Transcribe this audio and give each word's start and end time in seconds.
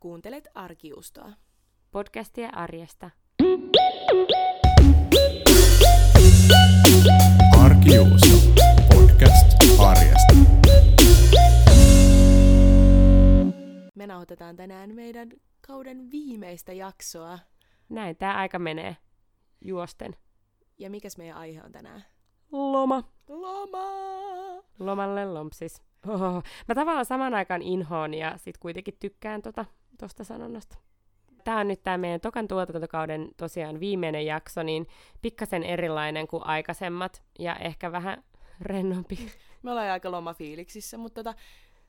Kuuntelet 0.00 0.48
Arkiustoa. 0.54 1.32
Podcastia 1.90 2.48
arjesta. 2.52 3.10
Arkijuusto. 7.64 8.26
Podcast 8.94 9.46
arjesta. 9.78 10.34
Me 13.94 14.06
nauhoitetaan 14.06 14.56
tänään 14.56 14.94
meidän 14.94 15.28
kauden 15.66 16.10
viimeistä 16.10 16.72
jaksoa. 16.72 17.38
Näin 17.88 18.16
tämä 18.16 18.36
aika 18.36 18.58
menee 18.58 18.96
juosten. 19.60 20.16
Ja 20.78 20.90
mikäs 20.90 21.18
meidän 21.18 21.36
aihe 21.36 21.62
on 21.62 21.72
tänään? 21.72 22.04
Loma. 22.52 23.04
Loma! 23.28 23.88
Lomalle 24.78 25.32
lompsis. 25.32 25.82
Oho. 26.08 26.42
Mä 26.68 26.74
tavallaan 26.74 27.04
saman 27.04 27.34
aikaan 27.34 27.62
inhoon 27.62 28.14
ja 28.14 28.34
sit 28.36 28.58
kuitenkin 28.58 28.96
tykkään 29.00 29.42
tota, 29.42 29.64
tosta 29.98 30.24
sanonnasta. 30.24 30.76
Tämä 31.44 31.60
on 31.60 31.68
nyt 31.68 31.82
tämä 31.82 31.98
meidän 31.98 32.20
tokan 32.20 32.48
tuotantokauden 32.48 33.28
tosiaan 33.36 33.80
viimeinen 33.80 34.26
jakso, 34.26 34.62
niin 34.62 34.86
pikkasen 35.22 35.62
erilainen 35.62 36.26
kuin 36.26 36.46
aikaisemmat 36.46 37.22
ja 37.38 37.56
ehkä 37.56 37.92
vähän 37.92 38.24
rennompi. 38.60 39.18
Me 39.62 39.70
ollaan 39.70 39.90
aika 39.90 40.10
lomafiiliksissä, 40.10 40.98
mutta 40.98 41.24
tota, 41.24 41.38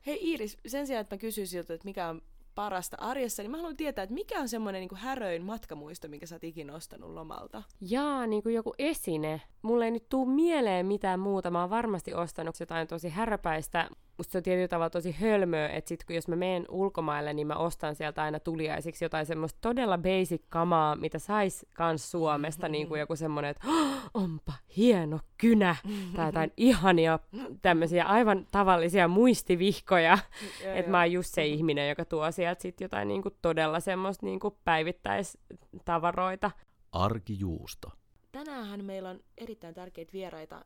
hei 0.05 0.29
Iiris, 0.29 0.57
sen 0.67 0.87
sijaan, 0.87 1.01
että 1.01 1.15
mä 1.15 1.19
kysyisin 1.19 1.47
siltä, 1.47 1.73
että 1.73 1.85
mikä 1.85 2.07
on 2.07 2.21
parasta 2.55 2.97
arjessa, 2.99 3.43
niin 3.43 3.51
mä 3.51 3.57
haluan 3.57 3.77
tietää, 3.77 4.03
että 4.03 4.13
mikä 4.13 4.39
on 4.39 4.49
semmoinen 4.49 4.79
niin 4.79 4.99
häröin 4.99 5.43
matkamuisto, 5.43 6.07
minkä 6.07 6.25
sä 6.25 6.35
oot 6.35 6.43
ikinä 6.43 6.75
ostanut 6.75 7.09
lomalta? 7.09 7.63
Jaa, 7.81 8.27
niin 8.27 8.43
kuin 8.43 8.55
joku 8.55 8.73
esine. 8.79 9.41
Mulle 9.61 9.85
ei 9.85 9.91
nyt 9.91 10.09
tuu 10.09 10.25
mieleen 10.25 10.85
mitään 10.85 11.19
muuta. 11.19 11.51
Mä 11.51 11.61
oon 11.61 11.69
varmasti 11.69 12.13
ostanut 12.13 12.59
jotain 12.59 12.87
tosi 12.87 13.09
härpäistä. 13.09 13.89
Musta 14.19 14.31
se 14.31 14.37
on 14.37 14.43
tietyllä 14.43 14.67
tavalla 14.67 14.89
tosi 14.89 15.11
hölmöä, 15.11 15.69
että 15.69 15.89
sit 15.89 16.03
kun 16.03 16.15
jos 16.15 16.27
mä 16.27 16.35
menen 16.35 16.65
ulkomaille, 16.69 17.33
niin 17.33 17.47
mä 17.47 17.55
ostan 17.55 17.95
sieltä 17.95 18.23
aina 18.23 18.39
tuliaisiksi 18.39 19.05
jotain 19.05 19.25
semmoista 19.25 19.57
todella 19.61 19.97
basic 19.97 20.41
kamaa, 20.49 20.95
mitä 20.95 21.19
sais 21.19 21.65
kans 21.73 22.11
Suomesta, 22.11 22.67
niin 22.67 22.87
kuin 22.87 22.99
joku 22.99 23.15
semmonen, 23.15 23.49
että 23.49 23.67
oh, 23.67 24.09
onpa 24.13 24.53
hieno 24.77 25.19
kynä, 25.37 25.75
tai 26.15 26.27
jotain 26.27 26.51
ihania 26.69 27.19
tämmöisiä 27.61 28.05
aivan 28.05 28.47
tavallisia 28.51 29.07
muistivihkoja, 29.07 30.17
että 30.63 30.91
mä 30.91 30.99
oon 30.99 31.11
just 31.11 31.33
se 31.33 31.45
ihminen, 31.45 31.89
joka 31.89 32.05
tuo 32.05 32.31
sieltä 32.31 32.61
sit 32.61 32.81
jotain 32.81 33.07
niin 33.07 33.21
kuin 33.21 33.35
todella 33.41 33.79
semmoista 33.79 34.25
niin 34.25 34.39
kuin 34.39 34.55
päivittäistavaroita. 34.65 36.51
Arkijuusto. 36.91 37.91
Tänäänhän 38.31 38.85
meillä 38.85 39.09
on 39.09 39.19
erittäin 39.37 39.73
tärkeitä 39.73 40.13
vieraita 40.13 40.65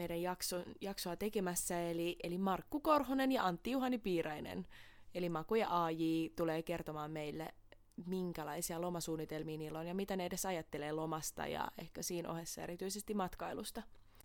meidän 0.00 0.22
jakso, 0.22 0.64
jaksoa 0.80 1.16
tekemässä, 1.16 1.90
eli, 1.90 2.16
eli 2.22 2.38
Markku 2.38 2.80
Korhonen 2.80 3.32
ja 3.32 3.46
Antti 3.46 3.70
Juhani 3.70 3.98
Piirainen. 3.98 4.66
Eli 5.14 5.28
Maku 5.28 5.54
ja 5.54 5.84
AJ 5.84 6.28
tulee 6.36 6.62
kertomaan 6.62 7.10
meille, 7.10 7.48
minkälaisia 8.06 8.80
lomasuunnitelmia 8.80 9.58
niillä 9.58 9.78
on 9.78 9.86
ja 9.86 9.94
mitä 9.94 10.16
ne 10.16 10.26
edes 10.26 10.46
ajattelee 10.46 10.92
lomasta 10.92 11.46
ja 11.46 11.68
ehkä 11.78 12.02
siinä 12.02 12.30
ohessa 12.30 12.62
erityisesti 12.62 13.14
matkailusta. 13.14 13.82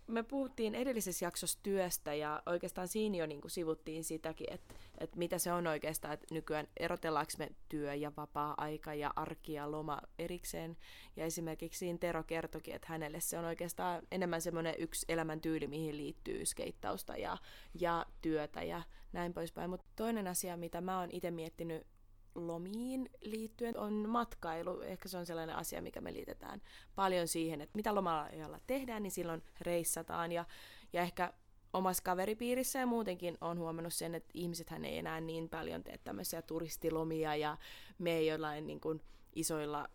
Me 0.08 0.24
puhuttiin 0.24 0.76
edellisessä 0.76 1.26
jaksossa 1.26 1.60
työstä 1.64 2.14
ja 2.14 2.44
oikeastaan 2.46 2.88
siinä 2.88 3.18
jo 3.18 3.26
niin 3.26 3.42
kuin 3.42 3.52
sivuttiin 3.52 4.04
sitäkin, 4.04 4.54
että, 4.54 4.76
että 4.98 5.18
mitä 5.18 5.38
se 5.38 5.54
on 5.54 5.68
oikeastaan, 5.68 6.14
että 6.14 6.28
nykyään 6.32 6.68
erotellaanko 6.78 7.32
me 7.38 7.50
työ 7.70 7.94
ja 7.94 8.12
vapaa-aika 8.18 8.94
ja 8.94 9.14
arki 9.16 9.54
ja 9.54 9.72
loma 9.72 10.02
erikseen. 10.20 10.78
Ja 11.16 11.26
esimerkiksi 11.26 11.80
siinä 11.80 11.98
Tero 11.98 12.24
kertokin, 12.24 12.76
että 12.76 12.88
hänelle 12.90 13.20
se 13.20 13.40
on 13.40 13.46
oikeastaan 13.46 14.02
enemmän 14.12 14.42
semmoinen 14.42 14.76
yksi 14.78 15.06
elämäntyyli, 15.10 15.68
mihin 15.68 15.98
liittyy 15.98 16.46
skeittausta 16.46 17.18
ja, 17.18 17.38
ja 17.80 18.06
työtä 18.22 18.64
ja 18.64 18.82
näin 19.14 19.34
poispäin. 19.34 19.70
Mutta 19.70 19.86
toinen 19.96 20.28
asia, 20.28 20.58
mitä 20.58 20.82
mä 20.82 21.00
oon 21.00 21.10
itse 21.12 21.32
miettinyt 21.32 21.88
lomiin 22.36 23.10
liittyen 23.22 23.78
on 23.78 23.94
matkailu. 24.10 24.82
Ehkä 24.82 25.10
se 25.10 25.18
on 25.18 25.26
sellainen 25.26 25.56
asia, 25.56 25.82
mikä 25.82 26.02
me 26.02 26.14
liitetään 26.14 26.62
paljon 26.96 27.28
siihen, 27.28 27.62
että 27.62 27.76
mitä 27.76 27.96
lomalla 27.96 28.60
tehdään, 28.68 29.04
niin 29.04 29.12
silloin 29.12 29.44
reissataan. 29.62 30.32
Ja, 30.32 30.46
ja 30.94 31.02
ehkä 31.02 31.34
omassa 31.74 32.04
kaveripiirissä 32.04 32.80
ja 32.80 32.86
muutenkin 32.86 33.38
on 33.42 33.60
huomannut 33.60 33.94
sen, 33.94 34.16
että 34.16 34.32
ihmisethän 34.34 34.86
ei 34.86 34.98
enää 34.98 35.22
niin 35.22 35.50
paljon 35.50 35.84
tee 35.84 35.98
tämmöisiä 35.98 36.42
turistilomia 36.42 37.36
ja 37.36 37.58
me 37.98 38.12
ei 38.12 38.28
jollain 38.28 38.68
niin 38.68 38.80
kuin 38.80 39.02
isoilla 39.36 39.90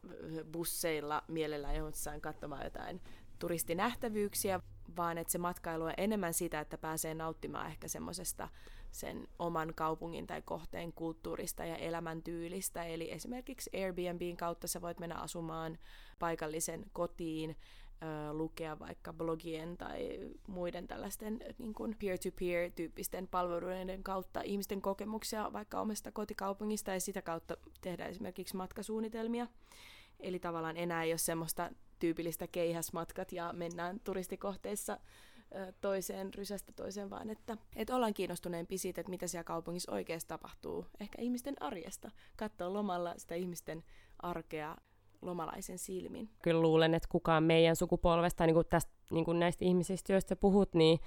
busseilla 0.53 1.23
mielellään 1.29 1.77
johonkin 1.77 2.21
katsomaan 2.21 2.65
jotain 2.65 3.00
turistinähtävyyksiä, 3.39 4.61
vaan 4.97 5.19
että 5.19 5.33
se 5.33 5.39
matkailu 5.39 5.84
on 5.84 5.95
enemmän 5.97 6.34
sitä, 6.34 6.61
että 6.61 6.79
pääsee 6.79 7.15
nauttimaan 7.15 7.67
ehkä 7.67 7.89
semmoisesta 7.89 8.49
sen 8.93 9.28
oman 9.39 9.73
kaupungin 9.75 10.27
tai 10.27 10.43
kohteen 10.43 10.93
kulttuurista 10.93 11.65
ja 11.65 11.77
elämäntyylistä. 11.77 12.84
Eli 12.84 13.12
esimerkiksi 13.12 13.71
Airbnbin 13.75 14.37
kautta 14.37 14.69
sä 14.69 14.81
voit 14.81 15.01
mennä 15.01 15.17
asumaan 15.17 15.78
paikallisen 16.19 16.87
kotiin, 16.93 17.56
lukea 18.33 18.79
vaikka 18.79 19.12
blogien 19.12 19.77
tai 19.77 20.31
muiden 20.47 20.89
tällaisten 20.89 21.41
niin 21.59 21.75
kuin 21.75 21.97
peer-to-peer-tyyppisten 21.99 23.29
palveluiden 23.29 24.03
kautta 24.03 24.43
ihmisten 24.43 24.83
kokemuksia 24.83 25.53
vaikka 25.53 25.81
omasta 25.81 26.12
kotikaupungista 26.12 26.91
ja 26.91 27.00
sitä 27.00 27.23
kautta 27.23 27.56
tehdä 27.81 28.06
esimerkiksi 28.06 28.56
matkasuunnitelmia. 28.56 29.47
Eli 30.21 30.39
tavallaan 30.39 30.77
enää 30.77 31.03
ei 31.03 31.12
ole 31.12 31.19
semmoista 31.19 31.71
tyypillistä 31.99 32.47
keihäsmatkat 32.47 33.33
ja 33.33 33.53
mennään 33.53 34.00
turistikohteissa 34.05 34.99
toiseen 35.81 36.34
rysästä 36.34 36.72
toiseen, 36.72 37.11
vaan 37.11 37.31
että, 37.31 37.56
että 37.77 37.97
ollaan 37.97 38.15
kiinnostuneempi 38.15 38.78
siitä, 38.78 39.00
että 39.00 39.11
mitä 39.11 39.27
siellä 39.27 39.44
kaupungissa 39.44 39.93
oikeasti 39.93 40.28
tapahtuu. 40.28 40.87
Ehkä 41.00 41.22
ihmisten 41.22 41.62
arjesta. 41.62 42.11
Katsoa 42.37 42.72
lomalla 42.72 43.15
sitä 43.16 43.34
ihmisten 43.34 43.84
arkea 44.22 44.77
lomalaisen 45.22 45.78
silmin. 45.78 46.31
Kyllä 46.43 46.62
luulen, 46.62 46.94
että 46.94 47.09
kukaan 47.09 47.44
meidän 47.44 47.77
sukupolvesta, 47.77 48.47
niin 48.47 48.55
kuin 48.55 48.66
tästä, 48.71 48.93
niin 49.11 49.25
kuin 49.25 49.41
näistä 49.41 49.65
ihmisistä, 49.65 50.12
joista 50.12 50.37
puhut, 50.37 50.75
niin 50.75 50.99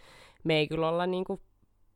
me 0.43 0.57
ei 0.57 0.67
kyllä 0.67 0.89
olla 0.89 1.05
niin 1.05 1.23
kuin 1.23 1.41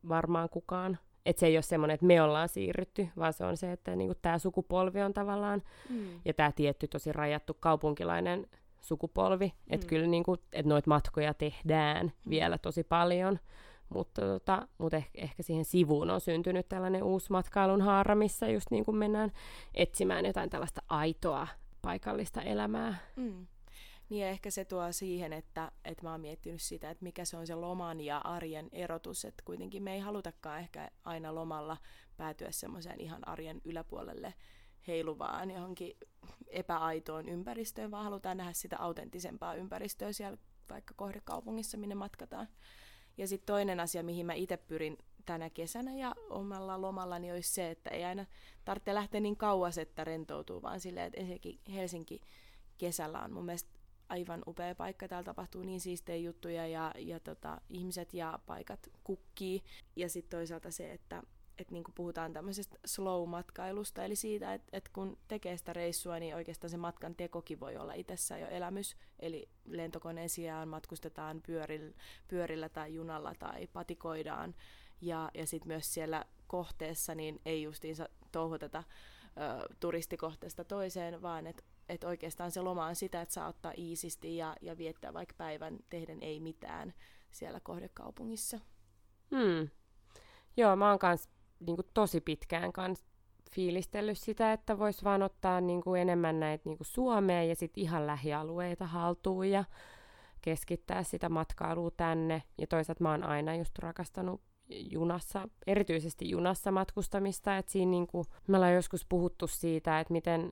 varmaan 0.10 0.50
kukaan. 0.50 0.98
Että 1.26 1.40
se 1.40 1.46
ei 1.46 1.58
ole 1.58 1.62
semmoinen, 1.62 1.94
että 1.96 2.06
me 2.06 2.22
ollaan 2.22 2.50
siirrytty, 2.50 3.08
vaan 3.18 3.34
se 3.34 3.46
on 3.46 3.58
se, 3.58 3.72
että 3.72 3.96
niin 3.96 4.16
tämä 4.22 4.40
sukupolvi 4.40 5.02
on 5.02 5.14
tavallaan, 5.14 5.64
mm. 5.90 6.08
ja 6.26 6.34
tämä 6.34 6.52
tietty 6.52 6.88
tosi 6.88 7.12
rajattu 7.12 7.54
kaupunkilainen 7.54 8.48
sukupolvi. 8.88 9.48
Mm. 9.48 9.74
Että 9.74 9.88
kyllä 9.88 10.08
niin 10.08 10.24
kuin, 10.24 10.40
että 10.54 10.70
noita 10.70 10.90
matkoja 10.90 11.34
tehdään 11.34 12.06
mm. 12.06 12.30
vielä 12.30 12.58
tosi 12.58 12.84
paljon. 12.84 13.40
Mutta 13.90 14.22
tota, 14.22 14.68
mut 14.78 14.94
ehkä, 14.94 15.22
ehkä 15.22 15.44
siihen 15.44 15.66
sivuun 15.66 16.10
on 16.10 16.22
syntynyt 16.22 16.70
tällainen 16.70 17.04
uusi 17.04 17.32
matkailun 17.32 17.82
haara, 17.82 18.16
missä 18.16 18.50
just 18.50 18.72
niin 18.72 18.86
kuin 18.86 18.98
mennään 18.98 19.32
etsimään 19.74 20.26
jotain 20.26 20.50
tällaista 20.50 20.82
aitoa 20.90 21.48
paikallista 21.82 22.42
elämää. 22.42 22.98
Mm. 23.16 23.48
Niin 24.10 24.22
ja 24.22 24.30
ehkä 24.30 24.52
se 24.52 24.66
tuo 24.66 24.92
siihen, 24.92 25.34
että, 25.34 25.72
että 25.86 26.04
mä 26.04 26.12
oon 26.12 26.22
miettinyt 26.22 26.62
sitä, 26.62 26.90
että 26.90 27.04
mikä 27.04 27.26
se 27.26 27.38
on 27.38 27.48
se 27.48 27.56
loman 27.56 28.02
ja 28.02 28.18
arjen 28.18 28.70
erotus, 28.72 29.26
että 29.26 29.44
kuitenkin 29.46 29.84
me 29.84 29.94
ei 29.94 30.00
halutakaan 30.00 30.60
ehkä 30.60 30.92
aina 31.04 31.36
lomalla 31.36 31.78
päätyä 32.18 32.52
semmoiseen 32.52 33.02
ihan 33.02 33.28
arjen 33.28 33.62
yläpuolelle 33.66 34.34
heiluvaan 34.88 35.52
johonkin 35.52 35.98
epäaitoon 36.48 37.30
ympäristöön, 37.30 37.92
vaan 37.92 38.04
halutaan 38.04 38.38
nähdä 38.38 38.54
sitä 38.54 38.78
autenttisempaa 38.80 39.56
ympäristöä 39.56 40.12
siellä 40.12 40.38
vaikka 40.70 40.94
kohdekaupungissa, 40.98 41.78
minne 41.78 41.96
matkataan. 41.96 42.48
Ja 43.18 43.28
sitten 43.28 43.46
toinen 43.46 43.80
asia, 43.80 44.04
mihin 44.04 44.26
mä 44.26 44.34
itse 44.34 44.58
pyrin 44.58 44.98
tänä 45.26 45.50
kesänä 45.50 45.96
ja 45.96 46.16
omalla 46.30 46.82
lomallani 46.82 47.32
olisi 47.32 47.54
se, 47.54 47.72
että 47.72 47.90
ei 47.90 48.04
aina 48.06 48.26
tarvitse 48.66 48.94
lähteä 48.94 49.20
niin 49.20 49.38
kauas, 49.38 49.78
että 49.78 50.04
rentoutuu, 50.04 50.62
vaan 50.62 50.80
silleen, 50.80 51.08
että 51.08 51.20
ensinnäkin 51.20 51.60
Helsinki 51.74 52.22
kesällä 52.78 53.20
on 53.20 53.34
mun 53.34 53.46
mielestä 53.46 53.80
aivan 54.10 54.44
upea 54.48 54.76
paikka. 54.76 55.08
Täällä 55.08 55.26
tapahtuu 55.26 55.64
niin 55.64 55.80
siistejä 55.80 56.18
juttuja 56.18 56.68
ja, 56.68 56.92
ja 56.98 57.20
tota, 57.20 57.62
ihmiset 57.70 58.14
ja 58.14 58.40
paikat 58.46 58.80
kukkii. 59.04 59.64
Ja 59.96 60.10
sitten 60.10 60.38
toisaalta 60.38 60.72
se, 60.72 60.92
että 60.92 61.24
että 61.58 61.74
niin 61.74 61.84
puhutaan 61.96 62.34
tämmöisestä 62.34 62.78
slow-matkailusta, 62.86 64.04
eli 64.04 64.16
siitä, 64.16 64.54
että, 64.54 64.78
että 64.78 64.90
kun 64.94 65.18
tekee 65.28 65.58
sitä 65.58 65.74
reissua, 65.74 66.20
niin 66.20 66.36
oikeastaan 66.36 66.70
se 66.72 66.78
matkan 66.78 67.16
tekokin 67.16 67.60
voi 67.60 67.78
olla 67.78 67.94
itsessään 67.94 68.42
jo 68.42 68.48
elämys. 68.48 68.96
Eli 69.20 69.50
lentokoneen 69.66 70.30
sijaan 70.30 70.68
matkustetaan 70.68 71.42
pyörillä, 71.42 71.94
pyörillä 72.28 72.70
tai 72.70 72.94
junalla 72.94 73.34
tai 73.40 73.68
patikoidaan. 73.68 74.56
Ja, 75.02 75.32
ja 75.34 75.48
sitten 75.48 75.68
myös 75.68 75.94
siellä 75.94 76.26
kohteessa 76.48 77.16
niin 77.16 77.42
ei 77.46 77.64
justiinsa 77.64 78.10
touhuteta 78.32 78.84
ö, 79.28 79.76
turistikohteesta 79.80 80.64
toiseen, 80.64 81.22
vaan 81.22 81.48
että 81.48 81.64
et 81.90 82.04
oikeastaan 82.04 82.52
se 82.52 82.62
loma 82.62 82.86
on 82.86 82.96
sitä, 82.96 83.22
että 83.22 83.34
saa 83.34 83.48
ottaa 83.48 83.74
iisisti 83.78 84.38
ja, 84.38 84.56
ja 84.62 84.78
viettää 84.78 85.14
vaikka 85.14 85.36
päivän 85.38 85.80
tehden 85.90 86.24
ei 86.24 86.40
mitään 86.40 86.94
siellä 87.32 87.60
kohdekaupungissa. 87.60 88.60
Hmm. 89.32 89.70
Joo, 90.58 90.76
mä 90.76 90.90
oon 90.90 91.00
kans 91.00 91.30
niin 91.60 91.76
kuin 91.76 91.88
tosi 91.94 92.22
pitkään 92.22 92.74
kans 92.74 93.06
fiilistellyt 93.52 94.18
sitä, 94.18 94.54
että 94.54 94.80
voisi 94.80 95.04
vaan 95.04 95.24
ottaa 95.24 95.62
niin 95.62 95.82
kuin 95.82 96.02
enemmän 96.02 96.40
näitä 96.40 96.62
niin 96.66 96.78
kuin 96.78 96.88
Suomea 96.88 97.44
ja 97.44 97.56
sitten 97.56 97.84
ihan 97.84 98.08
lähialueita 98.08 98.86
haltuun 98.86 99.50
ja 99.50 99.64
keskittää 100.42 101.04
sitä 101.04 101.30
matkailua 101.30 101.92
tänne. 101.92 102.44
Ja 102.58 102.68
toisaalta 102.68 103.04
mä 103.04 103.12
oon 103.12 103.24
aina 103.24 103.56
just 103.56 103.80
rakastanut 103.80 104.42
junassa, 104.70 105.50
erityisesti 105.68 106.30
junassa 106.30 106.72
matkustamista, 106.72 107.58
että 107.58 107.72
siinä 107.72 107.92
niin 107.92 108.08
kuin, 108.08 108.28
me 108.48 108.58
ollaan 108.58 108.74
joskus 108.74 109.06
puhuttu 109.10 109.48
siitä, 109.48 110.00
että 110.00 110.14
miten, 110.14 110.52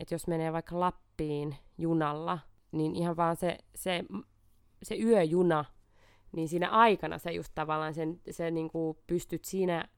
että 0.00 0.14
jos 0.14 0.26
menee 0.26 0.52
vaikka 0.52 0.80
Lappiin 0.80 1.56
junalla, 1.78 2.38
niin 2.72 2.96
ihan 2.96 3.16
vaan 3.16 3.36
se, 3.36 3.58
se, 3.74 4.04
se 4.82 4.96
yöjuna, 4.96 5.64
niin 6.32 6.48
siinä 6.48 6.68
aikana 6.68 7.18
sä 7.18 7.30
just 7.30 7.52
tavallaan 7.54 7.94
sen, 7.94 8.20
se 8.30 8.50
niin 8.50 8.70
kuin 8.70 8.98
pystyt 9.06 9.44
siinä 9.44 9.88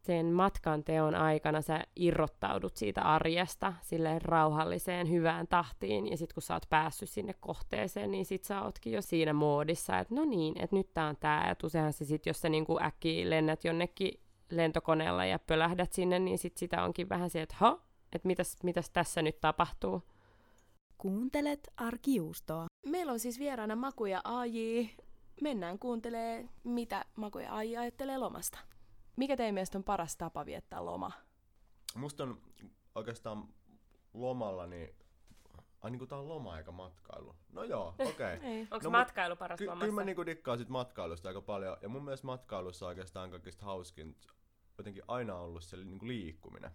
sen 0.00 0.26
matkan 0.26 0.84
teon 0.84 1.14
aikana 1.14 1.62
sä 1.62 1.84
irrottaudut 1.96 2.76
siitä 2.76 3.02
arjesta 3.02 3.72
sille 3.80 4.18
rauhalliseen, 4.18 5.10
hyvään 5.10 5.48
tahtiin, 5.48 6.10
ja 6.10 6.16
sitten 6.16 6.34
kun 6.34 6.42
sä 6.42 6.54
oot 6.54 6.66
päässyt 6.70 7.10
sinne 7.10 7.34
kohteeseen, 7.40 8.10
niin 8.10 8.24
sit 8.24 8.44
sä 8.44 8.62
ootkin 8.62 8.92
jo 8.92 9.02
siinä 9.02 9.32
moodissa, 9.32 9.98
että 9.98 10.14
no 10.14 10.24
niin, 10.24 10.62
että 10.62 10.76
nyt 10.76 10.94
tää 10.94 11.08
on 11.08 11.16
tää, 11.16 11.50
että 11.50 11.66
useinhan 11.66 11.92
se 11.92 12.04
sit, 12.04 12.26
jos 12.26 12.40
sä 12.40 12.48
niinku 12.48 12.78
äkkiä 12.82 13.30
lennät 13.30 13.64
jonnekin 13.64 14.20
lentokoneella 14.50 15.24
ja 15.24 15.38
pölähdät 15.38 15.92
sinne, 15.92 16.18
niin 16.18 16.38
sit 16.38 16.56
sitä 16.56 16.82
onkin 16.82 17.08
vähän 17.08 17.30
se, 17.30 17.42
että 17.42 17.54
ha, 17.58 17.80
että 18.12 18.26
mitäs, 18.26 18.56
mitäs 18.62 18.90
tässä 18.90 19.22
nyt 19.22 19.40
tapahtuu. 19.40 20.02
Kuuntelet 20.98 21.68
arkijuustoa. 21.76 22.66
Meillä 22.86 23.12
on 23.12 23.20
siis 23.20 23.38
vieraana 23.38 23.76
Makuja 23.76 24.20
AJ. 24.24 24.86
Mennään 25.40 25.78
kuuntelee, 25.78 26.48
mitä 26.64 27.04
Makuja 27.16 27.56
AJ 27.56 27.76
ajattelee 27.76 28.18
lomasta. 28.18 28.58
Mikä 29.18 29.36
teidän 29.36 29.54
mielestä 29.54 29.78
on 29.78 29.84
paras 29.84 30.16
tapa 30.16 30.46
viettää 30.46 30.84
loma? 30.84 31.12
Musta 31.94 32.22
on 32.22 32.40
oikeastaan 32.94 33.48
lomalla, 34.14 34.66
niin... 34.66 34.94
Ai 35.80 35.90
niin 35.90 35.98
kuin 35.98 36.08
tää 36.08 36.18
on 36.18 36.28
loma 36.28 36.58
eikä 36.58 36.70
matkailu. 36.70 37.36
No 37.52 37.64
joo, 37.64 37.88
okei. 38.10 38.36
Okay. 38.36 38.60
Onko 38.60 38.78
No, 38.82 38.90
matkailu 38.90 39.36
paras 39.36 39.58
Ky- 39.58 39.66
lomassa? 39.66 39.86
kyllä 39.86 39.94
mä 39.94 40.04
niinku 40.04 40.26
dikkaan 40.26 40.58
sit 40.58 40.68
matkailusta 40.68 41.28
aika 41.28 41.40
paljon. 41.40 41.76
Ja 41.82 41.88
mun 41.88 42.04
mielestä 42.04 42.26
matkailussa 42.26 42.86
oikeastaan 42.86 43.30
kaikista 43.30 43.64
hauskin 43.64 44.16
jotenkin 44.78 45.02
aina 45.08 45.34
ollut 45.34 45.64
se 45.64 45.76
niinku 45.76 46.06
liikkuminen. 46.06 46.70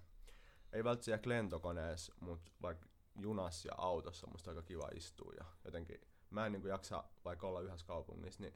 Ei 0.73 0.83
välttämättä 0.83 1.29
lentokoneessa, 1.29 2.13
mutta 2.19 2.51
vaikka 2.61 2.87
junassa 3.19 3.67
ja 3.67 3.73
autossa 3.77 4.27
musta 4.27 4.51
aika 4.51 4.61
kiva 4.61 4.89
istua. 4.95 5.33
Ja 5.37 5.45
jotenkin 5.65 6.01
mä 6.29 6.45
en 6.45 6.51
niinku 6.51 6.67
jaksa 6.67 7.03
vaikka 7.25 7.47
olla 7.47 7.61
yhdessä 7.61 7.85
kaupungissa 7.85 8.43
niin 8.43 8.53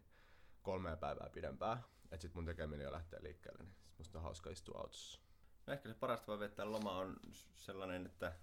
kolmea 0.62 0.98
päivää 0.98 1.30
pidempään. 1.34 1.84
Et 2.12 2.21
sit 2.21 2.33
mun 2.33 2.45
tekeminen 2.45 2.83
jo 2.83 2.92
lähtee 2.92 3.24
liikkeelle, 3.24 3.63
niin 3.63 3.75
sit 3.83 3.98
musta 3.98 4.18
on 4.18 4.24
hauska 4.24 4.50
istua 4.50 4.80
autossa. 4.80 5.19
No 5.68 5.74
ehkä 5.74 5.89
se 5.89 5.95
paras 5.95 6.21
tapa 6.21 6.39
viettää 6.39 6.71
loma 6.71 6.98
on 6.98 7.15
sellainen, 7.56 8.06
että 8.06 8.36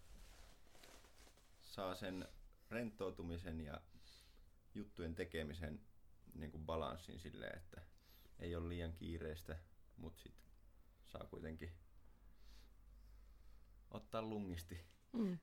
saa 1.62 1.94
sen 1.94 2.28
rentoutumisen 2.70 3.60
ja 3.60 3.80
juttujen 4.74 5.14
tekemisen 5.14 5.80
niin 6.34 6.50
kuin 6.50 6.66
balanssin 6.66 7.20
silleen, 7.20 7.56
että 7.56 7.82
ei 8.38 8.56
ole 8.56 8.68
liian 8.68 8.92
kiireistä, 8.92 9.58
mutta 9.96 10.22
sit 10.22 10.34
saa 11.04 11.26
kuitenkin 11.26 11.72
ottaa 13.90 14.22
lungisti. 14.22 14.80
Mm. 15.12 15.38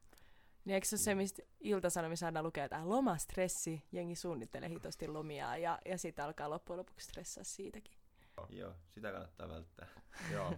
Niin 0.65 0.75
eikö 0.75 0.88
se 0.88 0.95
ole 0.95 1.00
se, 1.00 1.15
mistä 1.15 1.41
iltasanomissa 1.59 2.25
aina 2.25 2.44
lukee, 2.44 2.63
että 2.63 2.89
lomastressi, 2.89 3.83
jengi 3.91 4.15
suunnittelee 4.15 4.69
hitosti 4.69 5.07
lomia 5.07 5.57
ja, 5.57 5.79
ja 5.85 5.97
sitten 5.97 6.25
alkaa 6.25 6.50
loppujen 6.50 6.77
lopuksi 6.79 7.06
stressaa 7.06 7.44
siitäkin. 7.44 8.00
Joo, 8.49 8.73
sitä 8.89 9.11
kannattaa 9.11 9.49
välttää. 9.49 9.88
Joo. 10.33 10.53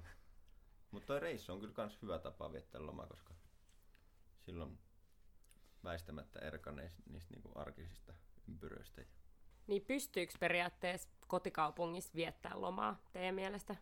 Mutta 0.91 1.07
toi 1.07 1.19
reissu 1.19 1.53
on 1.53 1.59
kyllä 1.59 1.73
kans 1.73 2.01
hyvä 2.01 2.19
tapa 2.19 2.51
viettää 2.51 2.85
loma, 2.85 3.07
koska 3.07 3.33
silloin 4.39 4.79
väistämättä 5.83 6.39
erkanee 6.39 6.91
niistä 7.09 7.33
niinku 7.33 7.51
arkisista 7.55 8.13
ympyröistä. 8.47 9.01
Niin 9.67 9.85
pystyykö 9.85 10.33
periaatteessa 10.39 11.09
kotikaupungissa 11.27 12.11
viettää 12.15 12.61
lomaa 12.61 13.03
teidän 13.13 13.35
mielestä? 13.35 13.75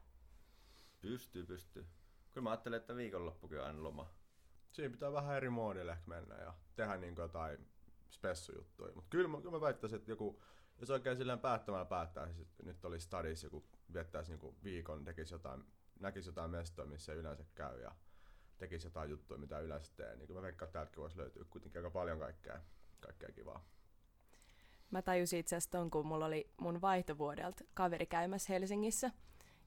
Pystyy, 1.02 1.46
pystyy. 1.46 1.88
Kyllä 2.32 2.44
mä 2.44 2.50
ajattelen, 2.50 2.78
että 2.80 2.96
viikonloppukin 2.96 3.60
on 3.60 3.66
aina 3.66 3.84
loma. 3.84 4.10
Siinä 4.72 4.92
pitää 4.92 5.12
vähän 5.14 5.38
eri 5.38 5.50
moodille 5.50 5.92
ehkä 5.92 6.08
mennä 6.08 6.36
ja 6.36 6.54
tehdä 6.76 6.98
niin 6.98 7.16
jotain 7.18 7.68
spessujuttuja. 8.10 8.94
Mutta 8.96 9.10
kyllä, 9.10 9.28
mä- 9.28 9.38
kyllä 9.38 9.52
mä 9.52 9.62
väittäisin, 9.62 10.00
että 10.00 10.12
joku, 10.12 10.42
jos 10.80 10.90
oikein 10.90 11.18
silleen 11.18 11.40
päättämällä 11.40 11.86
päättää, 11.86 12.34
siis 12.34 12.48
nyt 12.64 12.86
olisi 12.86 13.06
stadis, 13.06 13.44
joku 13.44 13.66
viettäisi 13.94 14.32
niinku 14.32 14.56
viikon, 14.64 15.06
tekisi 15.06 15.34
jotain, 15.34 15.64
näkisi 16.00 16.30
jotain 16.30 16.52
mestoa, 16.52 16.86
missä 16.86 17.14
ei 17.14 17.18
yleensä 17.18 17.44
käy 17.56 17.82
ja 17.82 17.96
tekisi 18.58 18.88
jotain 18.88 19.10
juttuja, 19.10 19.40
mitä 19.40 19.60
yleensä 19.60 19.92
tee, 19.96 20.16
niin 20.16 20.34
mä 20.34 20.42
veikkaan, 20.42 20.68
että 20.68 20.74
täältäkin 20.74 21.02
voisi 21.02 21.18
löytyä 21.18 21.46
kuitenkin 21.50 21.80
aika 21.80 21.90
paljon 21.90 22.20
kaikkea, 22.20 22.62
kaikkea 23.00 23.30
kivaa. 23.32 23.66
Mä 24.92 25.02
tajusin 25.02 25.40
itse 25.40 25.56
asiassa 25.56 25.72
ton, 25.72 25.92
kun 25.92 26.08
mulla 26.08 26.26
oli 26.26 26.54
mun 26.58 26.82
vaihtovuodelta 26.82 27.64
kaveri 27.74 28.06
käymässä 28.06 28.54
Helsingissä. 28.54 29.12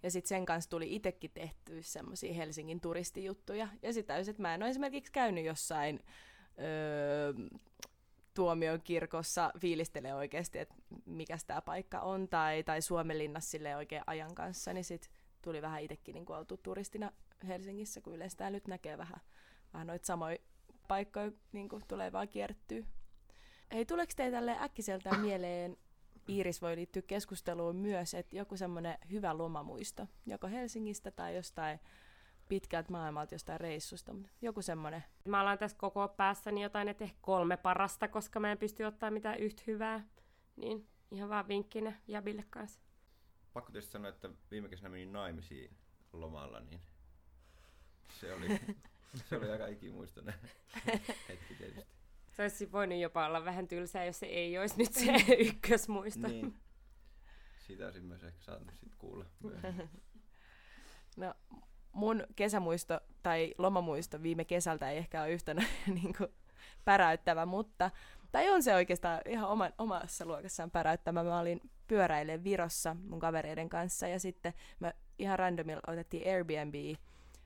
Ja 0.02 0.10
sitten 0.10 0.28
sen 0.28 0.46
kanssa 0.46 0.70
tuli 0.70 0.94
itekin 0.94 1.30
tehty 1.34 1.82
semmoisia 1.82 2.34
Helsingin 2.34 2.80
turistijuttuja. 2.80 3.68
Ja 3.82 3.92
sitten 3.92 4.20
että 4.30 4.42
mä 4.42 4.54
en 4.54 4.62
ole 4.62 4.70
esimerkiksi 4.70 5.12
käynyt 5.12 5.44
jossain 5.44 6.00
öö, 6.58 7.32
tuomion 8.34 8.80
kirkossa 8.82 9.50
fiilistelee 9.58 10.14
oikeasti, 10.14 10.58
että 10.58 10.74
mikä 11.06 11.36
tämä 11.46 11.62
paikka 11.62 12.00
on, 12.00 12.28
tai, 12.28 12.62
tai 12.62 12.82
Suomenlinnassa 12.82 13.50
sille 13.50 13.76
oikein 13.76 14.02
ajan 14.06 14.34
kanssa, 14.34 14.72
niin 14.72 14.84
sitten 14.84 15.12
tuli 15.42 15.62
vähän 15.62 15.82
itsekin 15.82 16.14
niin 16.14 16.32
oltu 16.32 16.56
turistina 16.56 17.12
Helsingissä, 17.46 18.00
kun 18.00 18.14
yleensä 18.14 18.50
nyt 18.50 18.68
näkee 18.68 18.98
vähän, 18.98 19.20
vähän 19.72 19.86
noita 19.86 20.06
samoja 20.06 20.38
paikkoja 20.88 21.32
niin 21.52 21.68
tulee 21.88 22.12
vaan 22.12 22.28
kierrettyä. 22.28 22.84
Hei, 23.72 23.84
tuleeko 23.84 24.12
teille 24.16 24.36
tälle 24.36 24.56
äkkiseltään 24.60 25.20
mieleen, 25.20 25.76
Iiris 26.28 26.62
voi 26.62 26.76
liittyä 26.76 27.02
keskusteluun 27.02 27.76
myös, 27.76 28.14
että 28.14 28.36
joku 28.36 28.56
semmoinen 28.56 28.98
hyvä 29.10 29.38
lomamuisto, 29.38 30.08
joko 30.26 30.46
Helsingistä 30.46 31.10
tai 31.10 31.36
jostain 31.36 31.80
pitkältä 32.48 32.92
maailmalta, 32.92 33.34
jostain 33.34 33.60
reissusta, 33.60 34.12
mutta 34.12 34.30
joku 34.42 34.62
semmoinen. 34.62 35.04
Mä 35.28 35.40
alan 35.40 35.58
tässä 35.58 35.76
koko 35.76 36.08
päässäni 36.08 36.62
jotain, 36.62 36.88
että 36.88 37.04
ehkä 37.04 37.18
kolme 37.20 37.56
parasta, 37.56 38.08
koska 38.08 38.40
mä 38.40 38.52
en 38.52 38.58
pysty 38.58 38.84
ottaa 38.84 39.10
mitään 39.10 39.38
yhtä 39.38 39.62
hyvää. 39.66 40.06
Niin 40.56 40.88
ihan 41.10 41.28
vaan 41.28 41.48
vinkkinä 41.48 41.92
Jabille 42.08 42.44
kanssa. 42.50 42.80
Pakko 43.52 43.72
tietysti 43.72 43.92
sanoa, 43.92 44.08
että 44.08 44.30
viime 44.50 44.68
kesänä 44.68 44.88
menin 44.88 45.12
naimisiin 45.12 45.76
lomalla, 46.12 46.60
niin 46.60 46.80
se 48.20 48.34
oli, 48.34 48.48
se 49.28 49.36
oli 49.36 49.50
aika 49.50 49.66
ikimuistoinen 49.66 50.34
hetki 51.28 51.54
tietysti. 51.54 51.94
Se 52.36 52.42
olisi 52.42 52.72
voinut 52.72 52.98
jopa 52.98 53.26
olla 53.26 53.44
vähän 53.44 53.68
tylsää, 53.68 54.04
jos 54.04 54.18
se 54.18 54.26
ei 54.26 54.58
olisi 54.58 54.78
nyt 54.78 54.92
se 54.92 55.12
ykkösmuisto. 55.48 56.28
Niin. 56.28 56.54
Siitä 57.58 57.84
olisin 57.84 58.04
myös 58.04 58.24
ehkä 58.24 58.42
saanut 58.42 58.70
sit 58.74 58.94
kuulla. 58.94 59.26
myöhemmin. 59.42 59.90
No, 61.16 61.34
mun 61.94 62.26
kesämuisto 62.36 63.00
tai 63.22 63.54
lomamuisto 63.58 64.22
viime 64.22 64.44
kesältä 64.44 64.90
ei 64.90 64.98
ehkä 64.98 65.22
ole 65.22 65.30
yhtä 65.30 65.54
niin 66.00 66.14
kuin, 66.18 66.28
päräyttävä, 66.84 67.46
mutta, 67.46 67.90
tai 68.32 68.50
on 68.50 68.62
se 68.62 68.74
oikeastaan 68.74 69.20
ihan 69.28 69.48
oma, 69.48 69.70
omassa 69.78 70.26
luokassaan 70.26 70.70
päräyttävä. 70.70 71.24
Mä 71.24 71.38
olin 71.38 71.60
pyöräilen 71.86 72.44
Virossa 72.44 72.96
mun 73.08 73.20
kavereiden 73.20 73.68
kanssa 73.68 74.08
ja 74.08 74.20
sitten 74.20 74.54
me 74.80 74.94
ihan 75.18 75.38
randomilla 75.38 75.82
otettiin 75.86 76.28
Airbnb, 76.28 76.74